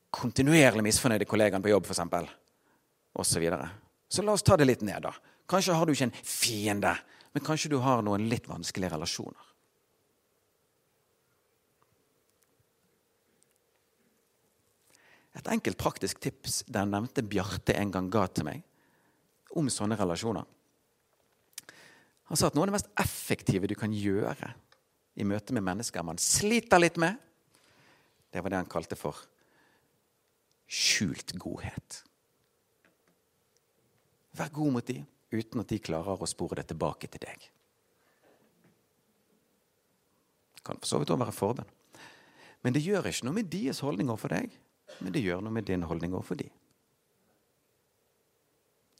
kontinuerlig 0.10 0.86
misfornøyde 0.88 1.28
kollegaen 1.28 1.62
på 1.62 1.74
jobb, 1.74 1.92
f.eks. 1.92 2.32
Og 3.20 3.28
så, 3.28 3.44
videre. 3.44 3.68
så 4.08 4.24
la 4.24 4.38
oss 4.38 4.46
ta 4.46 4.56
det 4.56 4.70
litt 4.70 4.88
ned, 4.88 5.04
da. 5.04 5.12
Kanskje 5.50 5.74
har 5.74 5.86
du 5.86 5.96
ikke 5.96 6.10
en 6.10 6.18
fiende, 6.22 6.94
men 7.34 7.46
kanskje 7.46 7.72
du 7.74 7.80
har 7.82 8.04
noen 8.06 8.28
litt 8.30 8.48
vanskelige 8.50 8.94
relasjoner. 8.94 9.46
Et 15.40 15.52
enkelt 15.54 15.78
praktisk 15.80 16.20
tips 16.22 16.64
den 16.68 16.92
nevnte 16.94 17.24
Bjarte 17.24 17.76
en 17.80 17.94
gang 17.94 18.10
ga 18.12 18.26
til 18.28 18.48
meg 18.50 18.64
om 19.58 19.70
sånne 19.72 19.98
relasjoner. 19.98 20.46
Han 22.30 22.38
sa 22.38 22.50
at 22.50 22.58
noe 22.58 22.68
av 22.68 22.70
det 22.70 22.76
mest 22.76 22.92
effektive 23.02 23.70
du 23.70 23.74
kan 23.78 23.94
gjøre 23.94 24.52
i 25.20 25.26
møte 25.26 25.56
med 25.56 25.66
mennesker 25.66 26.06
man 26.06 26.20
sliter 26.22 26.82
litt 26.82 27.00
med, 27.02 27.16
det 28.30 28.44
var 28.44 28.54
det 28.54 28.60
han 28.62 28.70
kalte 28.70 28.98
for 29.00 29.18
skjult 30.70 31.34
godhet. 31.42 32.04
Vær 34.38 34.52
god 34.54 34.76
mot 34.76 34.86
dem 34.86 35.08
uten 35.32 35.62
at 35.62 35.70
de 35.70 35.80
klarer 35.82 36.22
å 36.22 36.30
spore 36.30 36.60
det 36.60 36.70
tilbake 36.72 37.10
til 37.12 37.22
deg. 37.24 37.50
Det 40.56 40.64
kan 40.66 40.80
for 40.80 40.90
så 40.90 41.02
vidt 41.02 41.14
òg 41.14 41.22
være 41.22 41.36
forbønn. 41.36 41.76
Men 42.66 42.76
det 42.76 42.84
gjør 42.84 43.08
ikke 43.08 43.28
noe 43.28 43.38
med 43.38 43.52
deres 43.52 43.80
holdning 43.86 44.10
overfor 44.12 44.34
deg, 44.36 44.56
men 45.00 45.14
det 45.16 45.24
gjør 45.24 45.44
noe 45.46 45.56
med 45.56 45.70
din 45.70 45.86
holdning 45.88 46.16
overfor 46.18 46.40
de. 46.42 46.50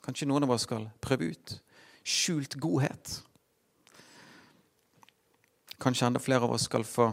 Kanskje 0.06 0.30
noen 0.30 0.46
av 0.48 0.54
oss 0.56 0.64
skal 0.68 0.88
prøve 1.04 1.34
ut 1.34 1.58
skjult 2.10 2.56
godhet. 2.62 3.20
Kanskje 5.80 6.08
enda 6.08 6.22
flere 6.24 6.48
av 6.48 6.56
oss 6.56 6.68
skal 6.68 6.86
få 6.88 7.10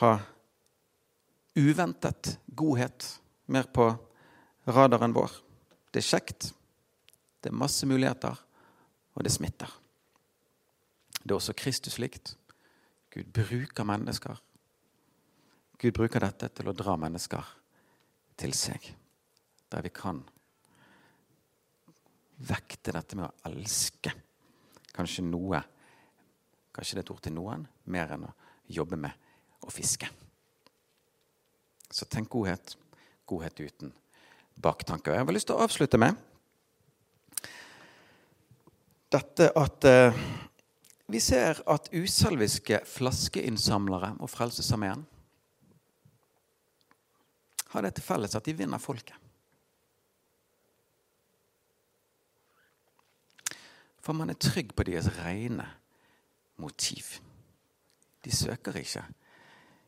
ha 0.00 0.12
uventet 1.54 2.38
godhet 2.46 3.06
mer 3.46 3.68
på 3.72 3.90
radaren 4.70 5.14
vår. 5.16 5.32
Det 5.90 6.02
er 6.02 6.08
kjekt, 6.08 6.50
det 7.40 7.50
er 7.50 7.56
masse 7.56 7.86
muligheter, 7.88 8.36
og 9.14 9.24
det 9.24 9.32
smitter. 9.32 9.70
Det 11.20 11.30
er 11.30 11.38
også 11.38 11.56
Kristus 11.56 11.98
likt. 11.98 12.34
Gud 13.10 13.32
bruker 13.34 13.84
mennesker. 13.84 14.36
Gud 15.80 15.92
bruker 15.96 16.20
dette 16.20 16.50
til 16.52 16.68
å 16.68 16.76
dra 16.76 16.96
mennesker 17.00 17.54
til 18.40 18.54
seg. 18.56 18.84
Der 19.70 19.84
vi 19.84 19.92
kan 19.94 20.22
vekte 22.40 22.94
dette 22.96 23.18
med 23.18 23.28
å 23.28 23.50
elske 23.50 24.14
kanskje 24.96 25.26
noe 25.26 25.62
Kanskje 26.70 26.96
det 26.96 27.00
er 27.00 27.06
et 27.08 27.10
ord 27.10 27.22
til 27.24 27.34
noen 27.34 27.62
mer 27.90 28.12
enn 28.14 28.28
å 28.28 28.30
jobbe 28.70 28.94
med 28.94 29.64
å 29.66 29.72
fiske. 29.74 30.06
Så 31.90 32.06
tenk 32.06 32.30
godhet. 32.30 32.76
Godhet 33.26 33.58
uten 33.58 33.90
baktanker. 34.54 35.16
Jeg 35.16 35.26
har 35.26 35.34
lyst 35.34 35.48
til 35.50 35.58
å 35.58 35.64
avslutte 35.66 35.98
med 35.98 36.14
dette 39.10 39.50
at 39.58 39.84
eh, 39.88 40.20
vi 41.10 41.20
ser 41.20 41.58
at 41.66 41.88
uselviske 41.90 42.82
flaskeinnsamlere 42.86 44.14
og 44.22 44.30
Frelsesarmeen 44.30 45.02
har 47.70 47.82
det 47.86 47.96
til 47.96 48.06
felles 48.06 48.36
at 48.38 48.46
de 48.46 48.54
vinner 48.54 48.82
folket. 48.82 49.16
For 54.00 54.16
man 54.16 54.30
er 54.32 54.38
trygg 54.40 54.72
på 54.74 54.86
deres 54.86 55.10
rene 55.18 55.66
motiv. 56.62 57.18
De 58.24 58.32
søker 58.34 58.78
ikke 58.80 59.04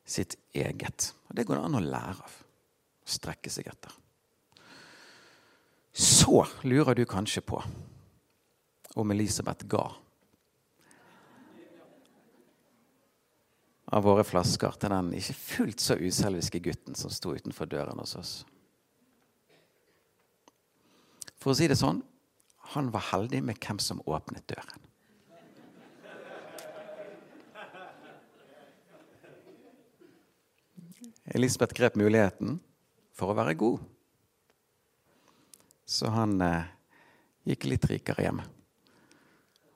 sitt 0.05 0.37
eget. 0.55 1.15
Og 1.29 1.37
Det 1.37 1.47
går 1.47 1.59
det 1.59 1.65
an 1.65 1.79
å 1.79 1.85
lære 1.87 2.27
av. 2.27 2.37
Strekke 3.03 3.51
seg 3.51 3.71
etter. 3.71 3.95
Så 5.93 6.45
lurer 6.65 6.95
du 6.95 7.05
kanskje 7.07 7.43
på 7.45 7.59
om 8.95 9.11
Elisabeth 9.11 9.67
ga 9.67 9.87
av 13.93 14.07
våre 14.07 14.25
flasker 14.25 14.77
til 14.81 14.93
den 14.93 15.11
ikke 15.19 15.37
fullt 15.37 15.83
så 15.85 15.99
uselviske 16.01 16.63
gutten 16.65 16.97
som 16.97 17.13
sto 17.13 17.35
utenfor 17.37 17.69
døren 17.69 17.99
hos 18.01 18.15
oss. 18.17 18.31
For 21.37 21.53
å 21.53 21.59
si 21.59 21.69
det 21.69 21.77
sånn 21.77 22.01
han 22.73 22.89
var 22.95 23.11
heldig 23.11 23.43
med 23.45 23.61
hvem 23.61 23.81
som 23.83 24.01
åpnet 24.09 24.47
døren. 24.49 24.89
Elisabeth 31.33 31.77
grep 31.77 31.97
muligheten 32.01 32.59
for 33.17 33.33
å 33.33 33.37
være 33.37 33.59
god. 33.61 33.85
Så 35.85 36.09
han 36.13 36.41
eh, 36.45 36.73
gikk 37.49 37.69
litt 37.69 37.87
rikere 37.91 38.25
hjem 38.25 38.41